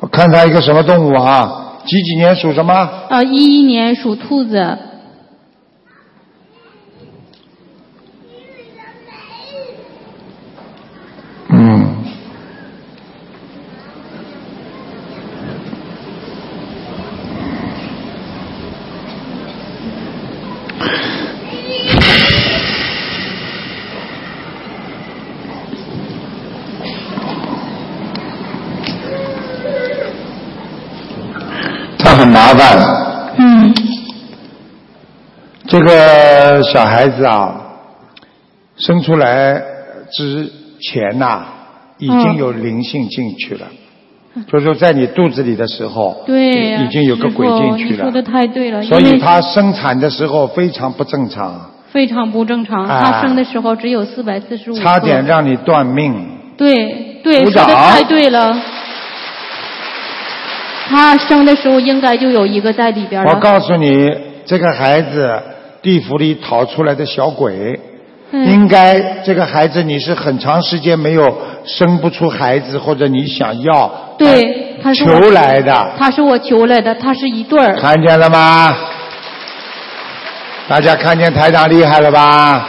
[0.00, 1.63] 我看他一个什么动物啊？
[1.86, 2.72] 几几年属什么？
[3.10, 4.78] 啊，一一年属兔子。
[11.50, 11.94] 嗯，
[32.26, 32.78] 麻烦。
[33.36, 33.74] 嗯。
[35.74, 37.60] 这个小孩子啊，
[38.76, 39.60] 生出来
[40.12, 40.48] 之
[40.80, 41.46] 前呐、
[41.98, 43.66] 已经有灵性进去了。
[44.52, 52.84] 就是说，在你肚子里的时候，对呀、已经有个鬼进去了说的太对了，所以他生产的时候非常不正常，非常不正常。
[52.86, 54.74] 啊他生的时候只有四百四十五。
[54.76, 56.14] 差点让你断命。
[56.56, 58.56] 对对，说的太对了。
[60.86, 63.32] 他生的时候应该就有一个在里边了。
[63.32, 64.08] 我告诉你，
[64.46, 65.42] 这个孩子
[65.84, 67.78] 地府里逃出来的小鬼，
[68.32, 77.76] 嗯应该这个孩子你是很长时间没有生不出孩子，或者你想要对，他是我求来的，他是我求来的，他是一对儿。
[77.76, 78.74] 看见了吗？
[80.66, 82.66] 大家看见台长厉害了吧？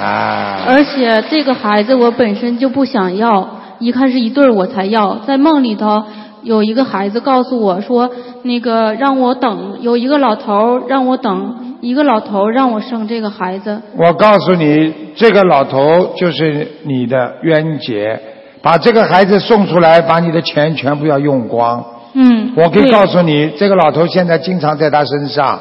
[0.00, 3.46] 啊，而且这个孩子我本身就不想要，
[3.78, 5.18] 一看是一对儿我才要。
[5.26, 6.02] 在梦里头
[6.42, 8.10] 有一个孩子告诉我说，
[8.42, 13.80] 那个让我等，有一个老头让我等，一个老头让我生这个孩子。
[13.96, 18.20] 我告诉你，这个老头就是你的冤结，
[18.62, 21.84] 把这个孩子送出来，把你的钱全部要用光。
[22.14, 25.60] 嗯，我可以告诉你，这个老头现在经常在他身上，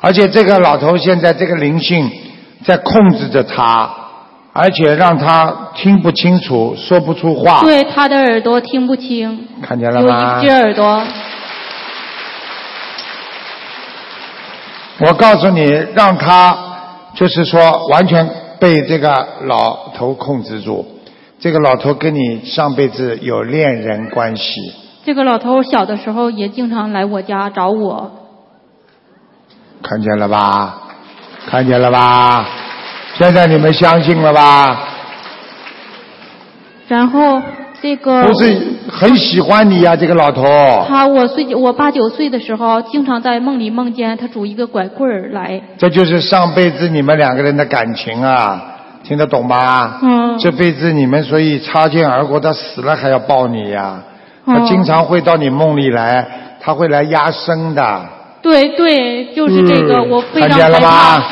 [0.00, 2.10] 而且这个老头现在这个灵性
[2.64, 3.90] 在控制着他，
[4.52, 7.62] 而且让他听不清楚，说不出话。
[7.62, 10.52] 对他的耳朵听不清，看见了有吗一只？
[10.52, 11.02] 耳朵。
[15.00, 15.62] 我告诉你，
[15.94, 16.56] 让他
[17.14, 18.28] 就是说完全
[18.60, 20.86] 被这个老头控制住。
[21.40, 24.72] 这个老头跟你上辈子有恋人关系，
[25.04, 28.10] 这个老头小的时候也经常来我家找我，
[29.82, 30.82] 看见了吧？
[31.46, 32.46] 看见了吧？
[33.18, 34.88] 现在你们相信了吧？
[36.88, 37.42] 然后
[37.84, 38.58] 这个不是
[38.88, 40.42] 很喜欢你呀、这个老头。
[40.88, 48.58] 他我岁我八九岁的时候，经常在梦里梦见他拄一个拐棍儿来，这就是上辈子你们两个人的感情啊，
[49.02, 49.98] 听得懂吧？
[50.02, 54.02] 嗯这辈子你们所以擦肩而过，他死了还要抱你呀、
[54.46, 56.26] 他嗯经常会到你梦里来，
[56.62, 58.00] 他会来压生的。
[58.40, 61.22] 对对，就是这个，嗯我非常看见了害怕。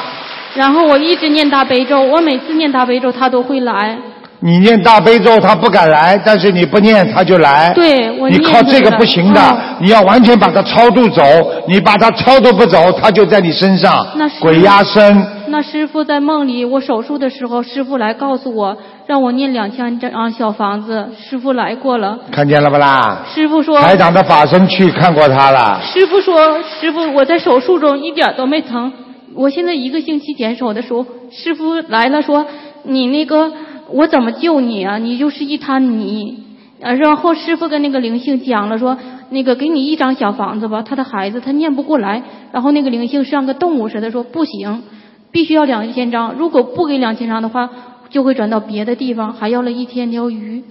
[0.55, 3.97] 然后我一直念大悲咒，我每次念大悲咒他都会来。
[4.45, 7.73] 你念大悲咒，他不敢来，但是你不念，他就来。
[7.75, 11.23] 对我你靠这个不行的，嗯你要完全把他超度走。
[11.69, 14.05] 你把他超度不走，他就在你身上
[14.41, 15.25] 鬼压身。
[15.47, 18.77] 那师傅在梦里，我手术的时候，师傅来告诉我，
[19.07, 21.09] 让我念两千张小房子。
[21.17, 23.21] 师傅来过了，看见了不啦？
[23.33, 25.81] 师傅说，台长的法身去看过他了。
[25.85, 28.93] 师傅说，师傅我在手术中一点都没疼。
[29.35, 32.47] 我现在一个星期减手的时候，师傅来了说，
[32.83, 33.51] 你那个
[33.91, 34.99] 我怎么救你啊？
[34.99, 36.45] 你就是一滩泥。
[36.81, 38.99] 呃然后师傅跟那个灵性讲了说，
[39.31, 42.23] 那个给你一张小房子吧，他的孩子他念不过来。
[42.51, 44.83] 然后那个灵性像个动物似的说不行，
[45.31, 47.71] 必须要两千张，如果不给两千张的话，
[48.11, 50.65] 就会转到别的地方，还要了一千条鱼。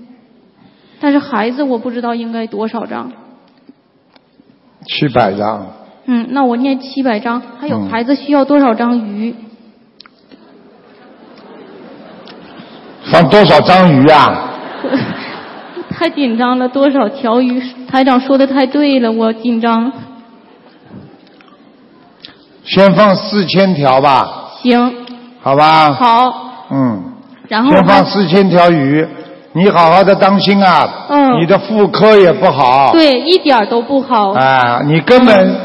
[0.99, 3.11] 但是孩子我不知道应该多少张。
[4.85, 5.67] 七百张，
[6.05, 9.33] 嗯，那我念七百张，还有嗯孩子需要多少张鱼？
[13.05, 14.49] 放多少章鱼啊？
[15.89, 17.61] 太紧张了，多少条鱼？
[17.87, 19.91] 台长说的太对了，我紧张。
[22.63, 24.25] 先放四千条吧，
[24.61, 24.93] 行，
[25.41, 25.91] 好吧？
[25.93, 26.33] 好，
[26.71, 27.03] 嗯，
[27.47, 29.05] 然后先放还四千条鱼，
[29.53, 30.87] 你好好的当心啊！
[31.09, 32.91] 嗯你的妇科也不好。
[32.93, 34.31] 对，一点都不好。
[34.31, 35.55] 啊，你根本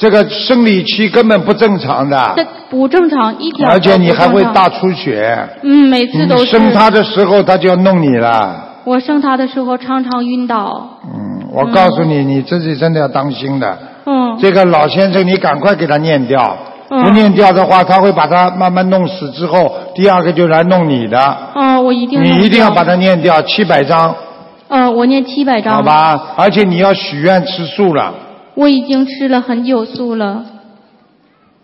[0.00, 5.46] 这个生理期根本不正常的，这不正常，一点而且你还会大出血。
[5.62, 6.46] 嗯，每次都是。
[6.46, 8.68] 生他的时候他就要弄你了。
[8.84, 10.88] 我生他的时候常常晕倒。
[11.04, 13.78] 嗯，我告诉你，你自己真的要当心的。
[14.06, 14.38] 嗯。
[14.40, 16.56] 这个老先生，你赶快给他念掉。
[16.88, 21.20] 嗯不念掉的话，他会把他慢慢弄死之后，第二个就来弄你的。
[21.54, 22.24] 哦，我一定。
[22.24, 24.12] 你一定要把它念掉，七百张，
[24.68, 25.74] 嗯，我念七百张。
[25.74, 25.82] 好。
[25.82, 26.20] 吧？
[26.36, 28.12] 而且你要许愿吃素了。
[28.54, 30.44] 我已经吃了很久素了。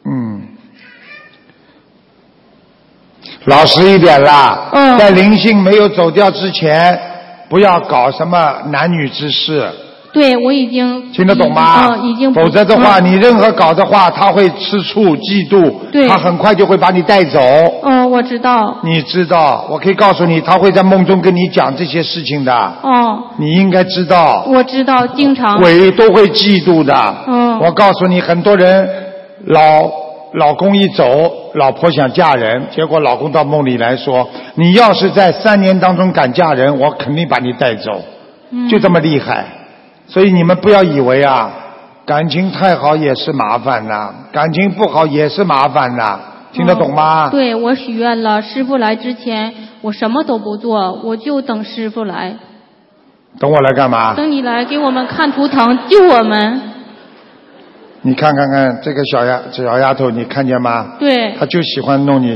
[0.04, 0.42] 嗯，
[3.46, 4.70] 老实一点啦。
[4.72, 6.98] 嗯在灵性没有走掉之前，
[7.48, 9.70] 不要搞什么男女之事，
[10.16, 11.12] 对，我已经。
[11.12, 11.88] 听得懂吗？
[11.92, 12.32] 嗯，已经。
[12.32, 17.38] 否则的话，嗯你任何搞的话，他会吃醋、嫉妒，对他很快就会把你带走。
[17.82, 18.78] 哦，我知道。
[18.82, 24.44] 你知道，我可以告诉你，他会在梦中跟你讲这些事情的，哦，你应该知道。
[24.48, 25.60] 我知道，经常。
[25.60, 26.94] 鬼都会嫉妒的。
[27.26, 28.88] 嗯我告诉你，很多人
[29.44, 29.60] 老
[30.34, 31.04] 老公一走，
[31.54, 37.92] 老婆想嫁人，结果老公到梦里来说：“你要是在三年当中敢嫁人，我肯定把你带走。”
[38.52, 39.44] 嗯就这么厉害。
[40.08, 41.50] 所以你们不要以为啊，
[42.06, 46.18] 感情太好也是麻烦呐，感情不好也是麻烦呐，
[46.52, 47.28] 听得懂吗？
[47.30, 49.52] 对，我许愿了，师傅来之前
[49.82, 52.36] 我什么都不做，我就等师傅来。
[53.38, 54.14] 等我来干嘛？
[54.14, 56.60] 等你来给我们看图腾，救我们。
[58.02, 60.92] 你看看看这个小丫小丫头，你看见吗？
[61.00, 61.34] 对。
[61.38, 62.34] 她就喜欢弄你，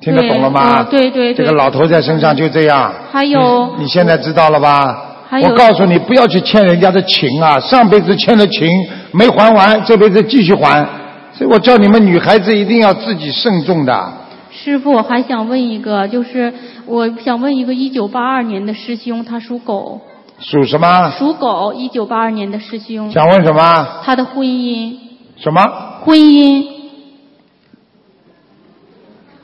[0.00, 0.60] 听得懂了吗？
[0.60, 1.44] 啊对对对。
[1.44, 2.94] 这个老头在身上就这样。
[3.10, 3.74] 还有。
[3.78, 5.13] 你现在知道了吧？
[5.42, 7.58] 我告诉你，不要去欠人家的情啊！
[7.60, 8.68] 上辈子欠的情
[9.12, 10.86] 没还完，这辈子继续还。
[11.32, 14.12] 所以我叫你们女孩子一定要自己慎重的。
[14.52, 16.52] 师傅，我还想问一个，就是
[16.86, 20.00] 我想问一个一九八二年的师兄，他属狗。
[20.38, 21.10] 属什么？
[21.18, 23.10] 属狗，一九八二年的师兄。
[23.10, 24.02] 想问什么？
[24.04, 24.94] 他的婚姻。
[25.36, 25.60] 什么？
[26.04, 26.64] 婚姻。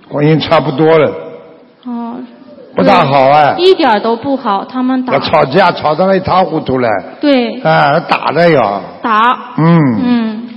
[0.08, 1.29] 婚姻差不多了，哦。
[2.74, 3.54] 不大好哎。
[3.58, 5.18] 一点都不好，他们打。
[5.18, 6.88] 吵架吵得一塌糊涂了，
[7.20, 7.60] 对。
[7.60, 8.80] 啊，打的呀。
[9.02, 9.54] 打。
[9.58, 10.00] 嗯。
[10.04, 10.48] 嗯。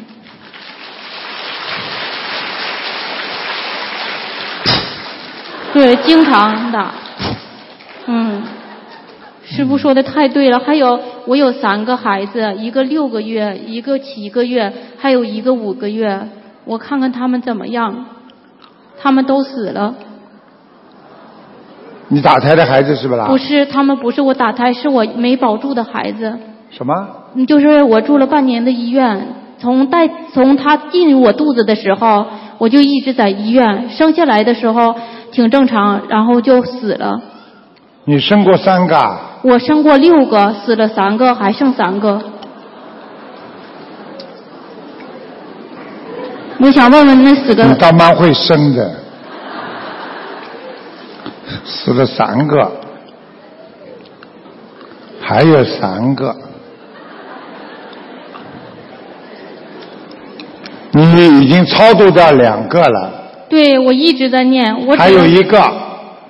[5.74, 6.92] 对，经常打。
[8.06, 8.44] 嗯。
[9.46, 16.28] 师傅说的太对了，还有我有三个孩子，一个六个月，一个七个月，还有一个五个月，
[16.66, 18.06] 我看看他们怎么样，
[19.00, 19.94] 他们都死了。
[22.14, 23.26] 你打胎的孩子是不啦？
[23.26, 26.32] 不是，他们不是我打胎，是我没保住的孩子。
[26.70, 26.94] 什么？
[27.34, 32.26] 你就是我住了半年的医院，从带从他进入我肚子的时候，
[32.60, 34.94] 我就一直在医院，生下来的时候
[35.32, 37.20] 挺正常，然后就死了。
[38.06, 39.40] 你生过三个啊？
[39.42, 42.22] 我生过六个，死了三个，还剩三个。
[46.60, 48.92] 我想问问那四个你倒蛮会生的，
[51.66, 52.72] 死了三个，
[55.22, 56.36] 还有三个。
[60.96, 63.12] 你已经超度掉两个了，
[63.50, 65.60] 对我一直在念，我还有一个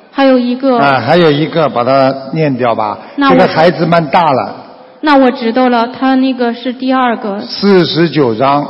[0.09, 2.97] 还有一个，啊，还有一个，把它念掉吧。
[3.17, 4.55] 那我这个孩子蛮大了，
[5.01, 7.41] 那我知道了，他那个是第二个。
[7.41, 8.65] 四十九章，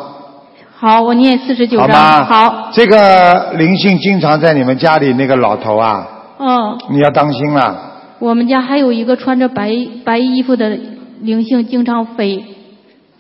[0.76, 1.88] 好，我念四十九章。
[1.88, 2.24] 好吗？
[2.24, 6.08] 好，这个灵性经常在你们家里那个老头啊，
[6.46, 7.92] 嗯，你要当心了。
[8.20, 9.72] 我们家还有一个穿着白
[10.04, 10.78] 白衣服的
[11.22, 12.44] 灵性，经常飞，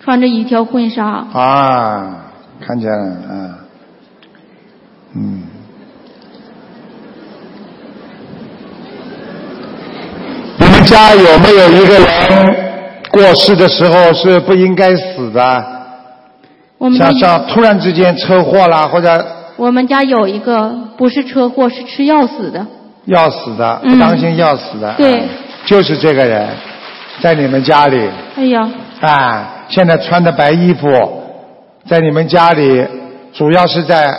[0.02, 1.06] 穿着一条婚纱。
[1.06, 2.26] 啊，
[2.60, 3.60] 看见了，啊，
[5.16, 5.44] 嗯。
[10.58, 12.56] 你们家有没有一个人
[13.10, 15.66] 过世的时候是不应该死的？
[16.78, 22.68] 我们像像突然之间车祸啦，或者我们家有一个不是车祸，是吃药死的。
[23.06, 24.94] 要死的，嗯不当心要死的。
[24.98, 25.24] 对，
[25.66, 26.50] 就是这个人，
[27.22, 28.70] 在你们家里哎呀，
[29.02, 30.88] 啊，现在穿的白衣服，
[31.88, 32.86] 在你们家里，
[33.34, 34.14] 主要是在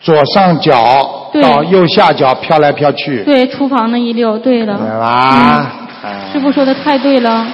[0.00, 4.76] 左上角到右下角飘来飘去，对，厨房那一溜，对了。
[4.76, 5.72] 对吧？
[6.32, 7.46] 师傅说的太对了，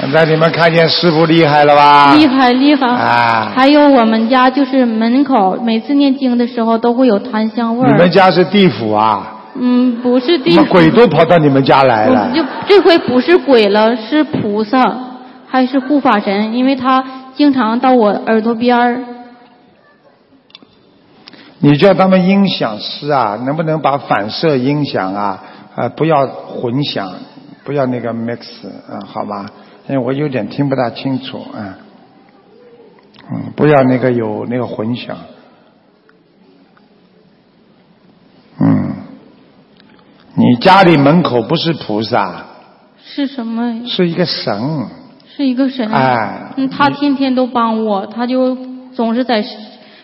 [0.00, 2.14] 现在你们看见师傅厉害了吧？
[2.14, 2.88] 厉害厉害。
[2.88, 3.52] 啊！
[3.54, 7.92] 还有我们家就是门口，每次念经的时候都会有檀香味儿。
[7.92, 9.31] 你们家是地府啊？
[9.54, 10.56] 嗯，不是地府。
[10.56, 12.32] 怎么鬼都跑到你们家来了？
[12.34, 14.98] 就这回不是鬼了，是菩萨，
[15.46, 16.54] 还是护法神？
[16.54, 19.00] 因为他经常到我耳朵边儿。
[21.58, 25.42] 你叫他们音响师啊，能不能把反射音响啊，
[25.76, 27.12] 呃，不要混响，
[27.62, 29.50] 不要那个 mix 啊，好吧？
[29.88, 31.78] 因为我有点听不大清楚啊。
[33.30, 35.16] 嗯，不要那个有那个混响。
[40.34, 42.44] 你家里门口不是菩萨，
[43.04, 43.86] 是什么？
[43.86, 44.86] 是一个神。
[45.34, 45.90] 是一个神。
[45.90, 48.56] 哎嗯，他天天都帮我，他就
[48.94, 49.44] 总是在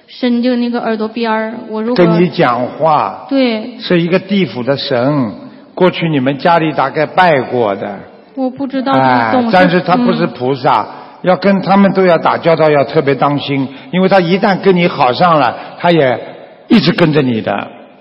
[0.07, 1.55] 伸就那个耳朵边儿。
[1.69, 5.33] 我如果跟你讲话，对，是一个地府的神，
[5.75, 7.99] 过去你们家里大概拜过的。
[8.35, 9.51] 我不知道哎总是。
[9.53, 10.87] 但是他不是嗯菩萨，
[11.23, 16.19] 要跟他们都要打交道，要特别当心，因为他一旦跟你好上了，他也
[16.69, 17.53] 一直跟着你的，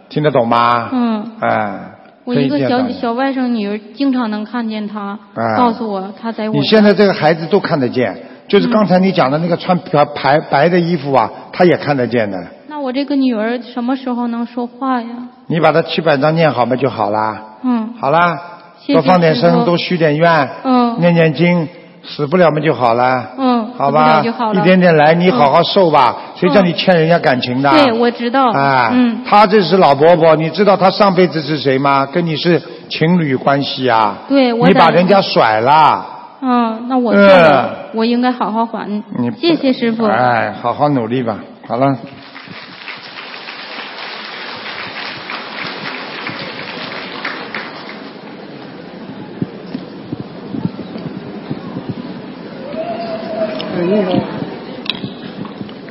[0.10, 0.90] 听得懂吗？
[0.94, 1.80] 嗯，哎，
[2.28, 6.56] 我一个小小外甥女儿经常能看见他，哎告诉我他在我。
[6.56, 8.14] 你现在这个孩子都看得见，
[8.50, 12.38] 就是刚才你讲的那个穿白白白的衣服啊，他也看得见的。
[12.68, 15.08] 那我这个女儿什么时候能说话呀？
[15.48, 17.42] 你把她七百张念好嘛就好啦。
[17.64, 18.38] 嗯，好啦，
[18.78, 21.66] 谢谢多放点声，多许点愿，嗯念念经，
[22.04, 23.28] 死不了嘛就好了。
[23.38, 24.60] 嗯，好吧就好，了。
[24.60, 26.16] 一点点来，你好好受吧。
[26.36, 27.70] 谁叫嗯你欠人家感情的？
[27.72, 28.52] 对，我知道。
[28.52, 32.06] 啊，嗯，他这是老伯伯，你知道他上辈子是谁吗？
[32.06, 34.18] 跟你是情侣关系啊。
[34.30, 36.06] 对，我你把人家甩了，
[36.42, 39.32] 嗯，那我错嗯了，我应该好好还你。
[39.40, 40.06] 谢谢师傅。
[40.06, 41.38] 哎，好好努力吧。
[41.68, 41.96] 好了。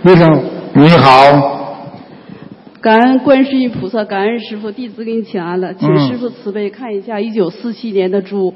[0.04, 0.42] 医生，
[0.74, 1.78] 你好，
[2.80, 8.54] 感恩观世音菩萨，感恩师傅，弟子给你请安了，请嗯师傅慈悲看一下一九四七年的猪，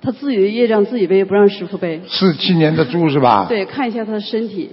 [0.00, 2.00] 他自己的业障自己背，不让师傅背。
[2.06, 3.46] 四七年的猪是吧？。
[3.48, 4.70] 对，看一下他的身体，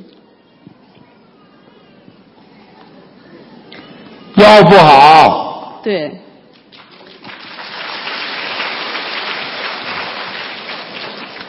[4.36, 6.12] 腰不好，对，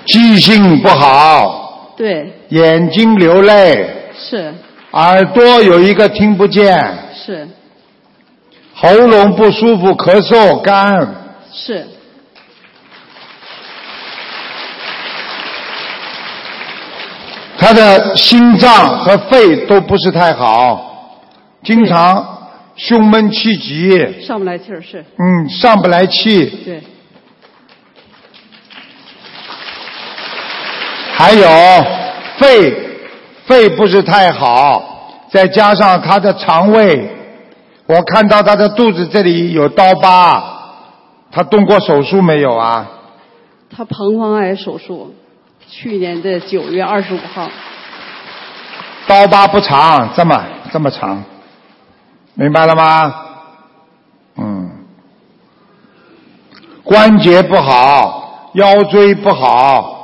[0.06, 1.57] 记性不好，
[1.98, 4.54] 对，眼睛流泪，是。
[4.92, 6.82] 耳朵有一个听不见，
[7.12, 7.46] 是。
[8.72, 10.96] 喉咙不舒服，咳嗽干，
[11.52, 11.84] 是，
[17.58, 21.20] 他的心脏和肺都不是太好，
[21.64, 22.24] 经常
[22.76, 26.80] 胸闷气急，上不来气儿，是，嗯，上不来气，对，
[31.18, 31.48] 还有
[32.38, 32.72] 肺
[33.44, 37.10] 肺不是太好，再加上他的肠胃，
[37.86, 40.40] 我看到他的肚子这里有刀疤，
[41.32, 42.86] 他动过手术没有啊？
[43.68, 45.12] 他膀胱癌手术，
[45.68, 47.50] 去年的九月二十五号，
[49.08, 50.40] 刀疤不长，这么
[50.72, 51.24] 这么长，
[52.34, 53.14] 明白了吗？
[54.36, 54.70] 嗯，
[56.84, 59.97] 关节不好，腰椎不好，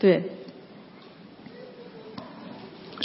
[0.00, 0.22] 对，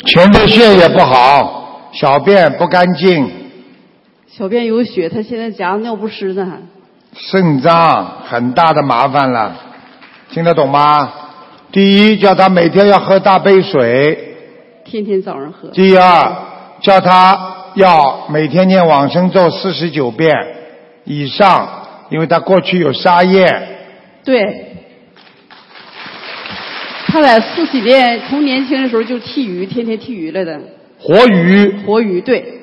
[0.06, 3.30] 前列腺也不好，小便不干净，
[4.28, 6.58] 小便有血，他现在夹着尿不湿呢，还
[7.14, 9.58] 肾脏很大的麻烦了，
[10.32, 11.12] 听得懂吗？
[11.74, 14.18] 第一，叫他每天要喝大杯水；
[14.86, 16.34] 天天早上喝，第二，
[16.80, 20.34] 叫他要每天念往生咒四十九遍
[21.04, 21.68] 以上，
[22.10, 23.46] 因为他过去有沙业。
[24.24, 24.64] 对，
[27.16, 30.59] 他在四喜店从年轻的时候就剃鱼，天天剃鱼来的。
[30.99, 32.59] 活鱼，活鱼对，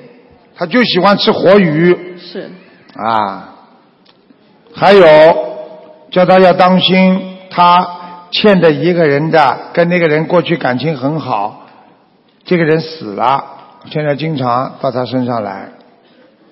[0.55, 2.51] 他就喜欢吃活鱼是
[2.95, 3.55] 啊。
[4.75, 5.07] 还有，
[6.11, 11.67] 叫他要当心，他欠的一个人的，跟那个人过去感情很好，
[12.45, 13.43] 这个人死了，
[13.91, 15.71] 现在经常到他身上来。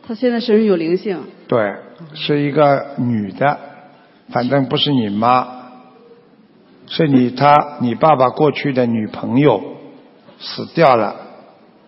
[0.08, 1.74] 他现在身上有灵性，对，
[2.14, 3.58] 是一个女的，
[4.32, 5.46] 反正不是你妈，
[6.90, 9.62] 是你他你爸爸过去的女朋友
[10.40, 11.14] 死掉了，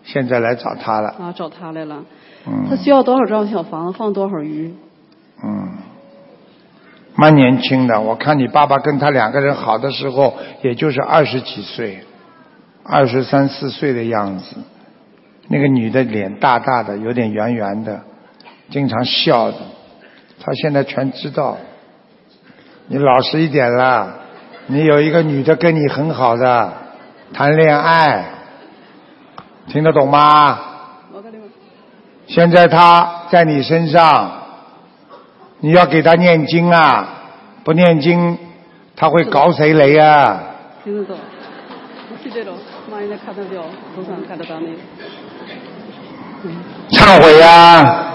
[0.03, 1.09] 现在来找他了。
[1.19, 2.03] 啊，找他来了。
[2.47, 4.73] 嗯他需要多少张小房子，放多少鱼？
[5.43, 5.77] 嗯，
[7.15, 8.01] 蛮年轻的。
[8.01, 11.99] 我看你爸爸跟他两个人好的时候，也就是二十几岁，
[12.83, 14.55] 二十三四岁的样子。
[15.49, 18.01] 那个女的脸大大的，有点圆圆的，
[18.69, 19.57] 经常笑的。
[20.39, 21.57] 他现在全知道。
[22.87, 24.15] 你老实一点啦，
[24.67, 26.73] 你有一个女的跟你很好的，
[27.33, 28.25] 谈恋爱，
[29.67, 30.59] 听得懂吗？
[32.27, 34.31] 现在她在你身上，
[35.59, 37.07] 你要给她念经啊，
[37.63, 38.37] 不念经，
[38.95, 40.39] 她会搞谁雷啊？
[40.83, 41.17] 听得懂？
[42.23, 42.53] 记得了，
[42.89, 43.63] 妈现在看得上
[44.25, 44.77] 看得到那个。
[46.89, 48.05] 忏悔呀、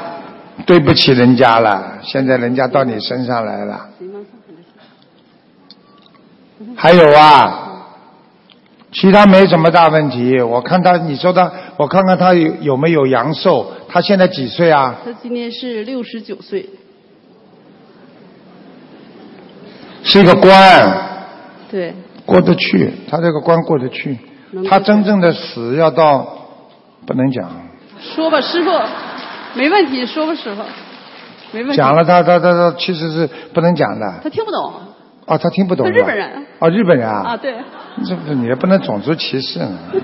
[0.64, 3.88] 对不起人家了，现在人家到你身上来了。
[6.76, 7.86] 还有啊，
[8.92, 10.40] 其他没什么大问题。
[10.40, 13.66] 我看他，你说他，我看看他有有没有阳寿？
[13.88, 14.96] 他现在几岁啊？
[15.04, 16.68] 他今年是六十九岁，
[20.02, 21.00] 是一个官，
[21.70, 21.94] 对，
[22.26, 22.92] 过得去。
[23.10, 24.18] 他这个关过得去。
[24.68, 26.26] 他真正的死要到，
[27.06, 27.50] 不能讲。
[28.00, 28.70] 说吧，师傅，
[29.54, 30.62] 没问题，说吧，师傅，
[31.52, 31.76] 没问题。
[31.76, 34.20] 讲了他他他他其实是不能讲的。
[34.22, 34.72] 他听不懂，
[35.28, 35.86] 哦，他听不懂。
[35.90, 37.22] 日本人哦，日本人啊。
[37.28, 37.54] 啊，对，
[38.04, 39.78] 这不你也不能种族歧视呢。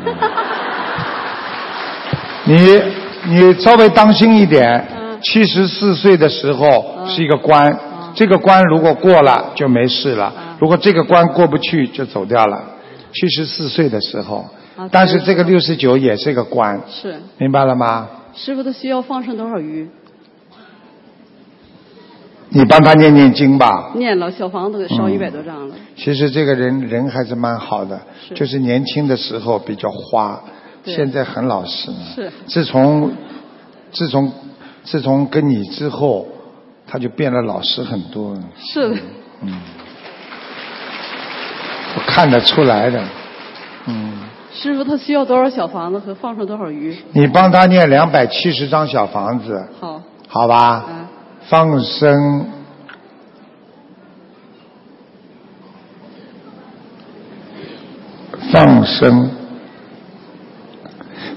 [2.44, 2.82] 你
[3.26, 4.86] 你稍微当心一点。
[5.22, 7.74] 七十四岁的时候是一个关，
[8.14, 12.62] 这个关如果过了就没事了，如果这个关过不去就走掉了。
[13.10, 14.44] 七十四岁的时候，
[14.90, 18.06] 但是这个六十九也是一个关，是明白了吗？
[18.34, 19.88] 师傅，他需要放生多少鱼？
[22.54, 23.90] 你帮他念念经吧。
[23.96, 25.74] 念了，小房子给烧嗯一百多张了。
[25.96, 28.00] 其实这个人人还是蛮好的，
[28.34, 30.40] 就是年轻的时候比较花，
[30.84, 31.90] 现在很老实。
[32.14, 33.10] 是自从
[33.90, 34.32] 自从
[34.84, 36.28] 自从跟你之后，
[36.86, 38.36] 他就变得老实很多。
[38.56, 38.96] 是的，
[39.42, 39.60] 嗯。
[42.06, 43.02] 看得出来的。
[43.86, 44.12] 嗯，
[44.52, 46.96] 师傅他需要多少小房子和放上多少鱼？
[47.12, 50.84] 你帮他念两百七十张小房子，好，好吧？
[51.48, 52.46] 放生。
[58.52, 59.30] 放生，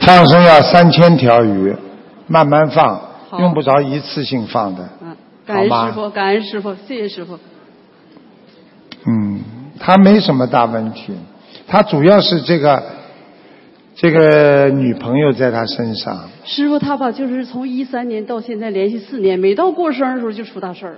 [0.02, 1.76] 放生要三千条鱼，
[2.28, 3.02] 慢慢放，
[3.40, 4.88] 用不着一次性放的。
[5.02, 7.40] 嗯感恩师傅，感恩师傅，谢谢师傅。
[9.08, 9.42] 嗯，
[9.80, 11.16] 他没什么大问题，
[11.68, 12.84] 他主要是这个
[14.00, 16.30] 这个女朋友在他身上。
[16.46, 20.98] 师傅他吧，就是从一三年到现在连续四年，每到过生日的时候就出大事儿。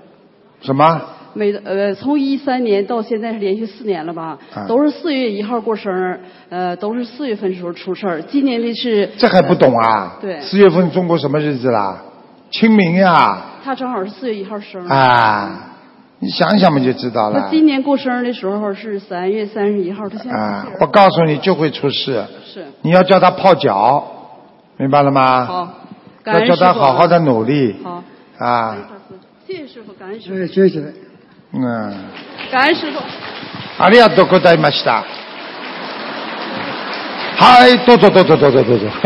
[0.62, 1.02] 什么？
[1.34, 4.38] 每呃，从一三年到现在是连续四年了吧？
[4.54, 6.20] 啊都是四月一号过生日，
[6.50, 8.22] 呃，都是四月份时候出事儿。
[8.24, 10.18] 今年的是这还不懂啊？
[10.20, 12.02] 对四月份中国什么日子啦？
[12.52, 13.46] 清明呀！
[13.64, 14.88] 他正好是四月一号生日。
[14.90, 15.78] 啊，
[16.21, 17.49] 你想想嘛就知道他了。
[17.51, 22.25] 今年过生日的时候是三月三十一号，他现在啊，我告诉你就会出事。
[22.47, 24.05] 是你要叫他泡脚，
[24.79, 25.45] 明白了吗？
[25.45, 25.75] 好，
[26.23, 27.77] 感要叫恩师傅他好好的努力。
[27.83, 28.03] 好，
[28.39, 28.77] 啊，
[29.47, 30.81] 谢谢师傅，感恩师傅，谢谢。
[31.53, 31.95] 嗯。
[32.51, 33.01] 感恩师傅。
[33.77, 35.05] ありがとうございました。
[37.37, 38.87] はい、どうぞどうぞどうぞどうぞ。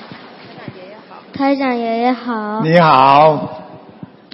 [1.40, 3.62] 台长爷爷好，你好，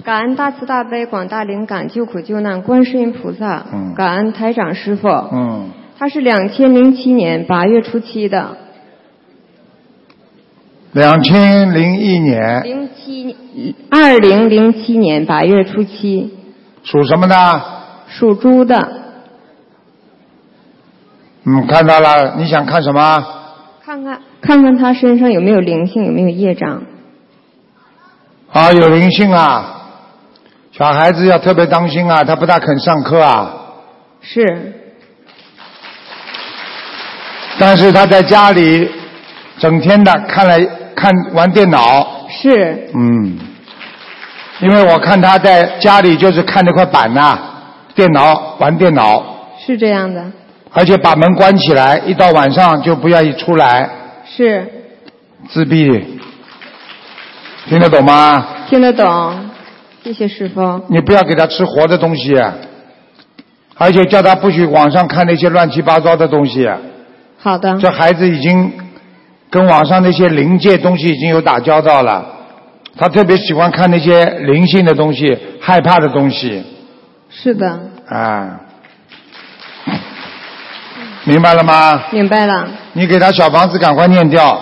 [0.03, 5.07] 感恩大慈大悲广大灵感救苦救难观世音菩萨，嗯感恩台长师傅。
[5.07, 8.57] 嗯，他是两千零七年八月初七的，
[10.91, 13.37] 两千零一年零七
[13.89, 16.33] 二零零七年八月初七，
[16.83, 17.35] 属什么的？
[18.07, 18.89] 属猪的。
[21.45, 23.25] 嗯，看到了，你想看什么？
[23.81, 26.83] 看看看看他身上有没有灵性，有没有业障？
[28.57, 29.83] 啊，有灵性啊，
[30.71, 33.53] 小孩子要特别当心啊，他不大肯上课啊，
[34.19, 34.73] 是。
[37.59, 38.89] 但是他在家里
[39.59, 40.59] 整天的看来
[40.95, 42.89] 看玩电脑，是。
[42.95, 43.37] 嗯，
[44.59, 47.37] 因为我看他在家里就是看那块板呐、
[47.93, 49.23] 电脑玩电脑，
[49.63, 50.31] 是这样的，
[50.73, 53.87] 而且把门关起来，一到晚上就不愿意出来，
[54.25, 54.67] 是。
[55.47, 56.19] 自闭，
[57.69, 58.47] 听得懂吗？
[58.69, 59.49] 听得懂，
[60.03, 60.81] 谢谢师傅。
[60.87, 62.33] 你不要给他吃活的东西，
[63.75, 66.65] 而且叫他不许网上看那些乱七八糟的东西。
[67.37, 68.73] 好的，这孩子已经
[69.49, 72.25] 跟网上那些灵界东西已经有打交道了，
[72.97, 76.63] 他特别喜欢看那些灵性的东西、害怕的东西
[77.29, 78.61] 是的，啊。
[81.25, 82.03] 明白了吗？
[82.11, 82.69] 明白了。
[82.93, 84.57] 你给他小房子赶快念掉。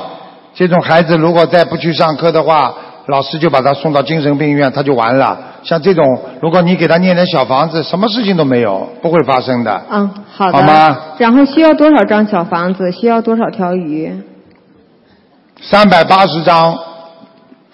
[0.55, 2.73] 这种孩子如果再不去上课的话，
[3.07, 5.37] 老师就把他送到精神病院，他就完了。
[5.63, 6.05] 像这种，
[6.41, 9.81] 如果你给他念点小房子，什么事情都没有，不会发生的。
[9.89, 10.57] 嗯，好的。
[10.57, 10.97] 好吗？
[11.17, 12.91] 然后需要多少张小房子？
[12.91, 14.11] 需要多少条鱼？
[15.61, 16.77] 三百八十张，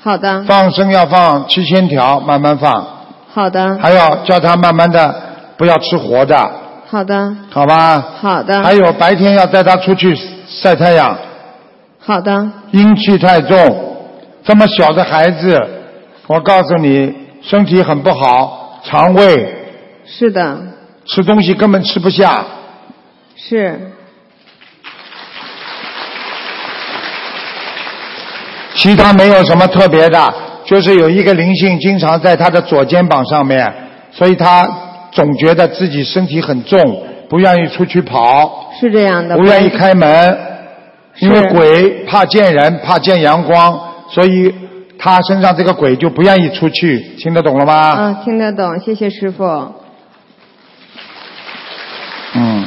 [0.01, 2.85] 好的，放生要放七千条，慢慢放，
[3.33, 5.13] 好的，还要叫他慢慢的
[5.57, 6.51] 不要吃活的，
[6.87, 7.99] 好的，好吧？
[8.21, 10.15] 好的，还有白天要带他出去
[10.47, 11.17] 晒太阳，
[11.99, 13.90] 好的，阴气太重，
[14.43, 15.59] 这么小的孩子，
[16.27, 19.55] 我告诉你，身体很不好，肠胃
[20.05, 20.57] 是的，
[21.05, 22.43] 吃东西根本吃不下，
[23.35, 23.79] 是。
[28.73, 30.33] 其他没有什么特别的，
[30.65, 33.71] 就是有一个灵性经常在他的左肩膀上面，
[34.11, 34.67] 所以他
[35.11, 36.79] 总觉得自己身体很重，
[37.29, 40.35] 不愿意出去跑，是这样的，不愿意开门，
[41.19, 43.79] 因为鬼怕见人，怕见阳光，
[44.11, 44.53] 所以
[44.97, 47.95] 他身上这个鬼就不愿意出去，听得懂了吗？
[47.97, 49.43] 嗯，听得懂，谢谢师傅。
[52.35, 52.65] 嗯。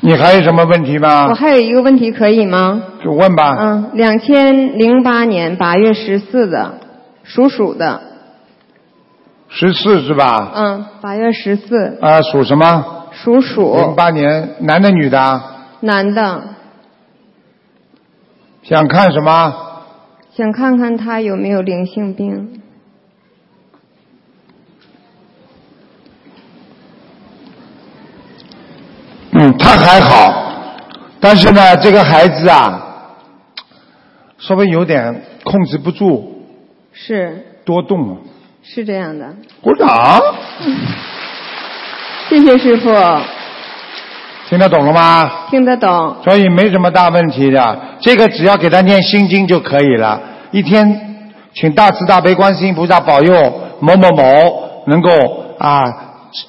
[0.00, 1.34] 你还有什么问题吗我？
[1.34, 2.80] 还有一个问题，可以吗？
[3.02, 3.56] 就问吧。
[3.58, 6.74] 嗯，两千零八年八月十四的，
[7.24, 8.00] 属鼠的，
[9.48, 10.52] 十四是吧？
[10.54, 13.08] 嗯，八月十四，啊，属什么？
[13.10, 15.44] 属鼠，零八年，男的女的啊？
[15.80, 16.42] 男的，
[18.68, 19.54] 想看什么？
[20.36, 22.60] 想看看他有没有灵性病。
[29.30, 30.74] 嗯，他还好，
[31.20, 33.14] 但是呢，这个孩子啊，
[34.38, 36.42] 稍微有点控制不住，
[36.92, 37.46] 是。
[37.64, 38.16] 多动了。
[38.64, 40.20] 是这样的，鼓掌，
[42.28, 42.90] 谢谢师傅，
[44.48, 45.48] 听得懂了吗？
[45.50, 46.16] 听得懂。
[46.24, 50.20] 所以没什么大问题的，这个只要给他念心经就可以了，
[50.52, 54.24] 一天请大慈大悲观世音菩萨保佑某某某
[54.86, 55.10] 能够
[55.58, 55.82] 啊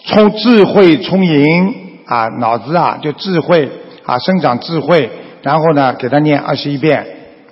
[0.06, 1.74] 充智慧充盈
[2.06, 3.70] 啊脑子啊就智慧
[4.06, 5.10] 啊生长智慧，
[5.42, 7.06] 然后呢给他念二十一遍。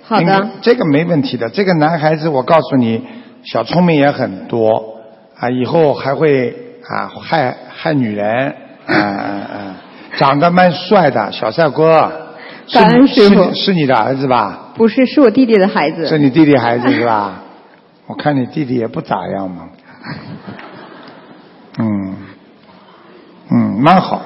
[0.04, 1.48] 好的这个没问题的。
[1.48, 3.02] 这个男孩子我告诉你，
[3.42, 4.68] 小聪明也很多
[5.40, 6.50] 啊，以后还会
[6.88, 8.54] 啊害害女人
[8.86, 9.76] 啊啊啊，
[10.16, 12.10] 长得蛮帅的小帅哥。
[12.66, 14.72] 是感恩师父是你是你的儿子吧？
[14.74, 16.06] 不是，是我弟弟的孩子。
[16.06, 17.42] 是你弟弟孩子是吧？
[18.08, 19.68] 我看你弟弟也不咋样嘛。
[21.78, 22.16] 嗯，
[23.50, 24.22] 嗯，蛮好。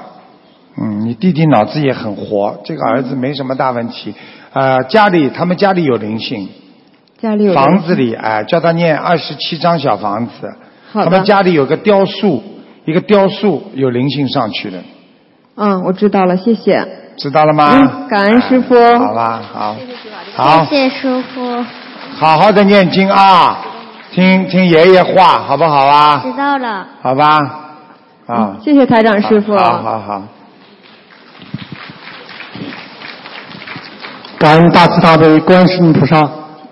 [0.80, 4.14] 嗯，你弟弟脑子也很活，这个儿子没什么大问题。
[4.52, 6.48] 呃，家里他们家里有灵性，
[7.20, 10.32] 家里有房子里哎、叫他念二十七张小房子。
[10.92, 12.42] 他们家里有个雕塑，
[12.86, 14.78] 一个雕塑有灵性上去的，
[15.62, 16.88] 嗯，我知道了，谢谢。
[17.18, 17.68] 知道了吗？
[17.70, 18.74] 嗯，感恩师傅。
[18.98, 19.76] 好吧，好，
[20.34, 21.62] 好，谢谢师傅，
[22.16, 23.58] 好好的念经啊，
[24.10, 26.22] 听听爷爷话，好不好啊？
[26.24, 26.86] 知道了。
[27.02, 27.40] 好吧，
[28.26, 29.54] 啊，谢谢台长师傅。
[29.54, 30.22] 好好好，
[34.38, 36.26] 感恩大慈大悲观世音菩萨，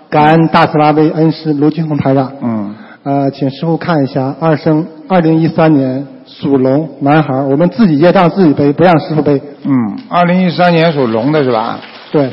[0.09, 2.31] 感恩大慈大悲恩师卢金红台长。
[2.41, 2.75] 嗯。
[3.03, 6.05] 呃，请师傅看一下，二生二零一三年
[6.41, 9.41] 属龙男孩，我们自己业障自己背，不让师傅背。
[9.63, 11.79] 嗯，二零一三年属龙的是吧？
[12.13, 12.31] 对。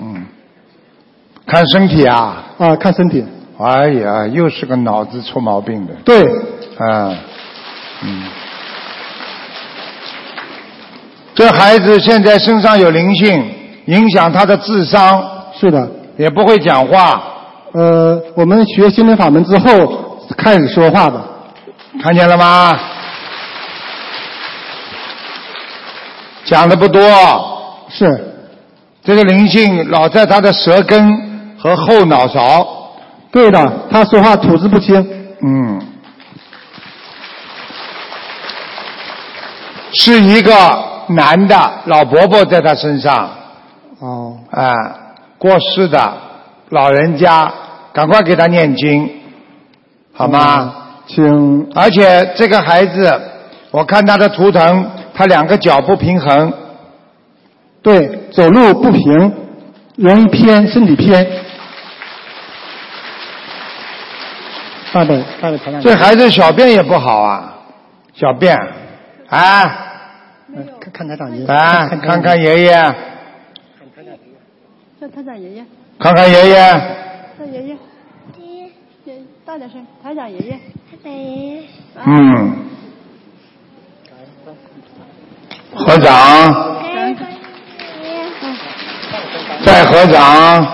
[0.00, 0.26] 嗯，
[1.46, 2.44] 看身体啊。
[2.58, 3.24] 啊，看身体。
[3.58, 5.92] 哎呀，又是个脑子出毛病的。
[6.04, 6.24] 对。
[6.78, 7.14] 啊，
[8.02, 8.24] 嗯。
[11.32, 13.44] 这孩子现在身上有灵性，
[13.86, 15.22] 影响他的智商。
[15.54, 15.88] 是的。
[16.16, 17.22] 也不会讲话。
[17.72, 19.68] 呃，我们学心灵法门之后
[20.36, 21.22] 开始说话的。
[22.02, 22.78] 看见了吗？
[26.44, 27.00] 讲的不多。
[27.88, 28.26] 是。
[29.02, 32.66] 这个灵性老在他的舌根和后脑勺。
[33.30, 34.94] 对的，他说话吐字不清。
[35.42, 35.80] 嗯。
[39.92, 40.52] 是一个
[41.08, 43.30] 男的老伯伯在他身上。
[44.00, 44.38] 哦。
[44.50, 44.72] 啊，
[45.38, 46.12] 过世的
[46.70, 47.52] 老人家，
[47.92, 49.10] 赶快给他念经，
[50.14, 50.74] 好吗？
[51.14, 51.70] 请。
[51.74, 53.20] 而且这个孩子，
[53.70, 56.52] 我看他的图腾，他两个脚不平衡。
[57.82, 59.34] 对，走路不平，
[59.96, 61.26] 容易偏，身体偏。
[65.80, 67.54] 这孩子小便也不好啊，
[68.12, 68.58] 小便，
[69.28, 69.64] 啊，
[70.80, 71.46] 看看台长爷爷。
[71.46, 72.72] 啊，看看爷爷，
[74.98, 75.64] 看台长爷爷，
[75.98, 76.56] 看看爷爷，
[77.38, 77.76] 看爷爷，
[78.36, 80.60] 爷爷大点声，台长爷爷，台长爷爷，
[81.02, 82.56] 嗯，
[85.74, 86.78] 合掌，
[89.64, 90.66] 再合掌，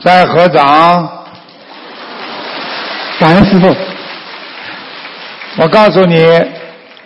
[0.00, 1.08] 再合掌。
[3.18, 3.74] 感恩师傅。
[5.58, 6.22] 我告诉你，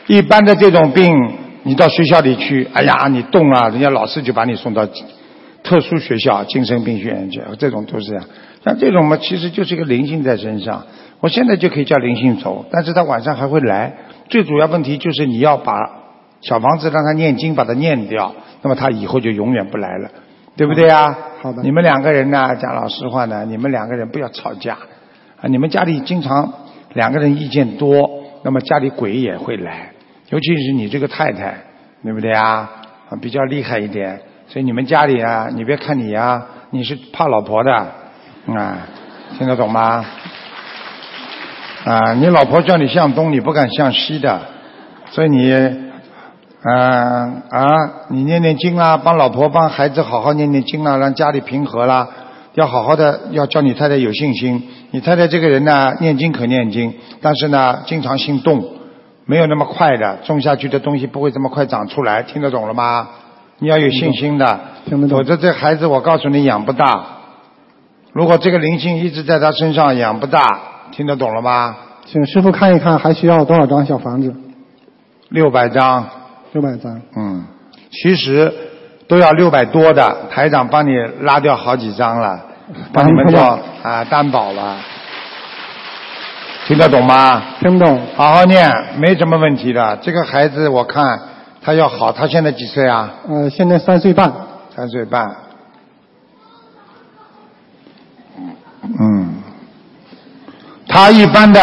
[0.08, 1.14] 一般的这种病，
[1.62, 4.84] 你到学校里去，哎呀，你动啊，人家老师就把你送到
[5.62, 8.24] 特殊学校、精神病学院去，这种都是这样。
[8.64, 10.84] 像这种嘛，其实就是一个灵性在身上。
[11.20, 13.92] 我现在就可以叫灵性走，但是他晚上还会来。
[14.28, 15.74] 最主要问题就是你要把
[16.40, 20.08] 小房子让他念经，把它念掉，那么他以后就永远不来了，
[20.56, 21.16] 对不对啊？
[21.42, 21.62] 好的。
[21.62, 24.78] 你们两个人呢，讲老实话呢，你们两个人不要吵架
[25.40, 25.48] 啊！
[25.48, 26.52] 你们家里经常
[26.94, 28.08] 两个人意见多，
[28.42, 29.90] 那么家里鬼也会来，
[30.30, 31.58] 尤其是你这个太太，
[32.02, 32.70] 对不对啊？
[33.10, 37.74] 啊，比较厉害一点，所以你们家里啊，你别看你啊，你是怕老婆的，
[38.54, 38.86] 啊，
[39.36, 40.04] 听得懂吗？
[41.84, 44.40] 啊，你老婆叫你向东，你不敢向西的，
[45.10, 47.66] 所以你，嗯啊，
[48.10, 52.06] 你念念经啦，帮老婆帮孩子好好念念经啦，让家里平和啦，
[52.54, 54.68] 要好好的，要叫你太太有信心。
[54.90, 56.92] 你太太这个人呢，念经可念经，
[57.22, 58.62] 但是呢，经常性动，
[59.24, 63.08] 没有那么快的，种下去的东西不会这么快长出来，听得懂了吗？
[63.58, 64.60] 你要有信心的，
[65.08, 67.06] 否则这孩子我告诉你养不大。
[68.12, 70.44] 如果这个灵性一直在他身上养不大，
[70.92, 71.76] 听得懂了吗？
[72.06, 74.34] 请师傅看一看，还需要多少张小房子？
[75.28, 76.04] 六百张。
[76.52, 77.00] 六百张。
[77.16, 77.44] 嗯，
[77.90, 78.52] 其实
[79.06, 80.90] 都要六百多的，台长帮你
[81.20, 82.40] 拉掉好几张了，
[82.92, 84.78] 帮你们做啊担保了。
[86.66, 87.42] 听得懂吗？
[87.60, 88.00] 听不懂。
[88.16, 88.68] 好好念，
[88.98, 89.96] 没什么问题的。
[90.02, 91.20] 这个孩子我看
[91.62, 93.12] 他要好，他现在几岁啊？
[93.28, 94.32] 呃，现在三岁半。
[94.74, 95.36] 三岁半。
[98.82, 99.34] 嗯，
[100.90, 101.60] 他一般的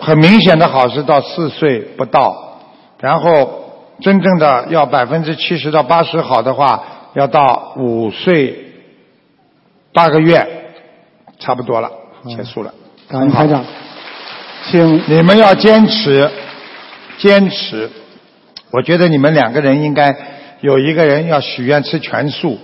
[0.00, 2.58] 很明显的好是到四岁不到，
[2.98, 3.62] 然后
[4.00, 6.82] 真正的要百分之七十到八十好的话，
[7.12, 8.72] 要到五岁
[9.92, 10.46] 八个月，
[11.38, 11.90] 差不多了，
[12.26, 12.72] 结束了。
[13.06, 13.62] 感恩台长，
[14.70, 16.30] 请你们要坚持，
[17.18, 17.90] 坚持。
[18.70, 20.16] 我觉得你们两个人应该
[20.62, 22.58] 有一个人要许愿吃全素。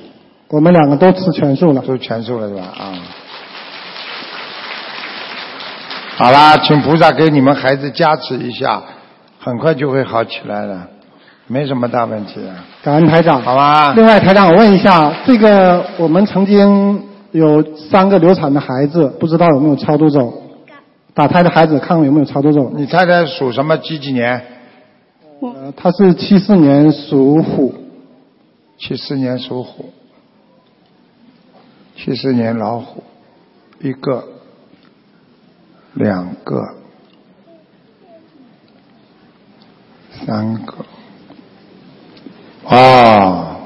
[0.48, 1.82] 我们两个都吃全素了。
[1.82, 2.62] 都全素了是吧？
[2.62, 2.94] 啊。
[6.20, 8.82] 好啦，请菩萨给你们孩子加持一下，
[9.38, 10.86] 很快就会好起来了，
[11.46, 12.54] 没什么大问题的。
[12.82, 13.94] 感恩台长，好吧。
[13.94, 17.02] 另外，台长，我问一下，这个我们曾经
[17.32, 20.42] 有三个流产的孩子，不知道有没有超度走？
[21.14, 22.70] 打胎的孩子，看看有没有超度走？
[22.76, 23.78] 你太太属什么？
[23.78, 24.44] 几几年？
[25.40, 27.74] 呃，他是七四年属虎。
[28.76, 29.86] 七四年属虎。
[31.96, 33.02] 七四年老虎，
[33.80, 34.24] 一个，
[35.94, 36.74] 两个，
[40.24, 40.84] 三个。
[42.64, 43.56] 哦，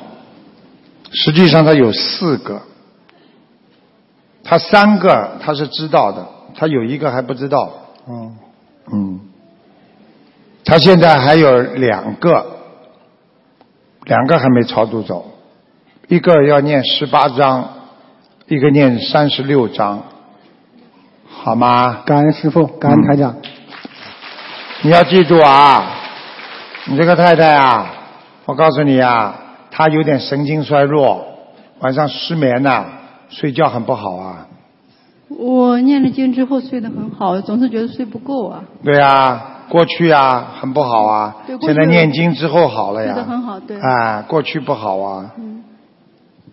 [1.13, 2.63] 实际上他有四个，
[4.43, 7.73] 他三个他是知道的，他有一个还不知道。
[8.09, 8.37] 嗯，
[8.93, 9.21] 嗯，
[10.65, 12.47] 他现在还有两个，
[14.05, 15.33] 两个还没超度走，
[16.09, 17.69] 一个要念十八章，
[18.47, 20.05] 一个念三十六章，
[21.45, 21.99] 好吗？
[22.07, 23.37] 感恩师傅，感恩台长。
[24.81, 25.91] 你要记住啊，
[26.87, 27.87] 你这个太太啊，
[28.47, 29.35] 我告诉你啊，
[29.71, 31.23] 她有点神经衰弱，
[31.81, 32.87] 晚上失眠呐、
[33.29, 34.47] 睡觉很不好啊。
[35.29, 38.65] 我念了经之后睡得很好，总是觉得睡不够啊。
[38.83, 43.13] 对啊，过去啊很不好啊现在念经之后好了呀。
[43.13, 43.79] 睡得很好，对。
[43.79, 45.31] 啊，过去不好啊。
[45.37, 45.63] 嗯。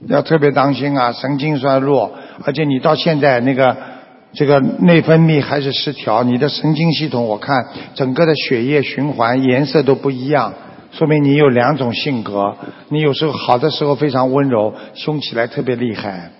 [0.07, 2.11] 要特别当心啊，神经衰弱，
[2.43, 3.77] 而且你到现在那个
[4.33, 10.53] 这个内分泌还是失调，你的神经系统我看整个的血液循环颜色都不一样，
[10.91, 12.55] 说明你有两种性格。
[12.89, 16.31] 你有时候好的时候非常温柔，凶起来特别厉害。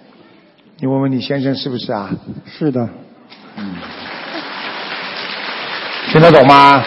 [0.80, 2.10] 你问问你先生是不是啊？
[2.46, 2.90] 是的。
[3.58, 3.76] 嗯
[6.12, 6.84] 听得懂吗？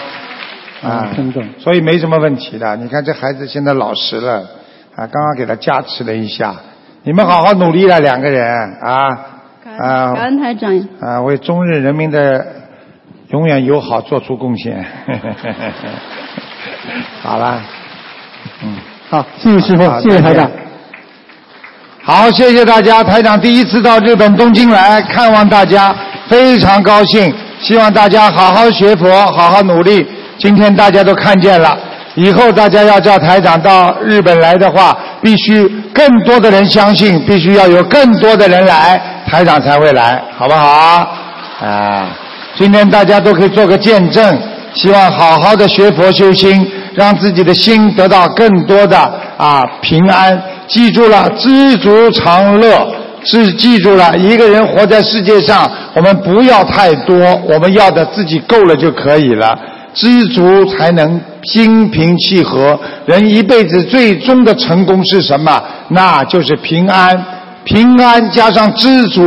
[0.83, 1.43] 啊，听懂。
[1.59, 2.77] 所以没什么问题的。
[2.77, 4.41] 你看这孩子现在老实了，
[4.95, 6.55] 啊，刚刚给他加持了一下。
[7.05, 8.45] 你们好好努力了，两个人
[8.83, 9.34] 啊
[9.79, 10.77] 啊感恩台长。
[11.01, 12.45] 啊，为中日人民的
[13.31, 14.85] 永远友好做出贡献。
[17.23, 17.61] 好了，
[18.63, 18.77] 嗯，
[19.09, 20.51] 好，谢谢师傅，谢谢台长
[22.03, 23.03] 好，谢谢大家。
[23.03, 25.95] 台长第一次到日本东京来看望大家，
[26.29, 27.35] 非常高兴。
[27.61, 30.07] 希望大家好好学佛，好好努力。
[30.37, 31.79] 今天大家都看见了，
[32.15, 41.09] 以后大家要叫台长到日本来的话，必须更多的人相信，必须要有更多的人来，台长才会来，好不好？
[41.61, 42.09] 啊，
[42.57, 44.39] 今天大家都可以做个见证，
[44.75, 48.99] 希望好好的学佛修心，让自己的心得到更多的
[49.37, 50.41] 啊平安。
[50.69, 52.87] 记住了，知足常乐。
[53.27, 57.17] 是记住了，一个人活在世界上，我们不要太多，
[57.49, 59.59] 我们要的自己够了就可以了。
[59.95, 62.79] 知足才能心平气和。
[63.07, 65.63] 人一辈子最终的成功是什么？
[65.89, 67.25] 那就是平安。
[67.65, 69.23] 平安加上知足，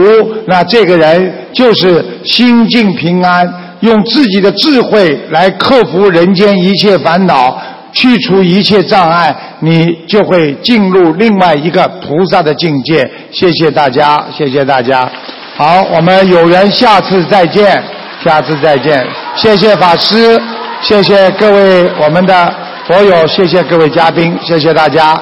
[0.46, 7.60] 那这个人就是心境平安，用自己的智慧来克服人间一切烦恼。
[7.94, 13.10] 去除一切障碍，你就会进入另外一个菩萨的境界。
[13.32, 15.10] 谢谢大家，谢谢大家。
[15.56, 17.82] 好，我们有缘下次再见，
[18.24, 19.04] 下次再见。
[19.36, 20.40] 谢谢法师，
[20.82, 22.54] 谢谢各位我们的
[22.88, 25.20] 佛友，谢谢各位嘉宾，谢谢大家。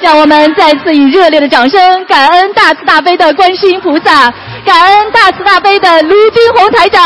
[0.00, 4.32] 让我们再次以热烈的掌声，感恩大慈大悲的观世音菩萨，
[4.64, 7.02] 感恩大慈大悲的卢军红台长。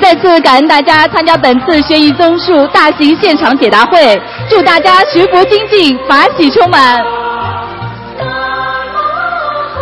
[0.00, 7.02] 再次感恩大家参加本次学艺综述大型现场解答会，祝大家学佛精进，法喜充满。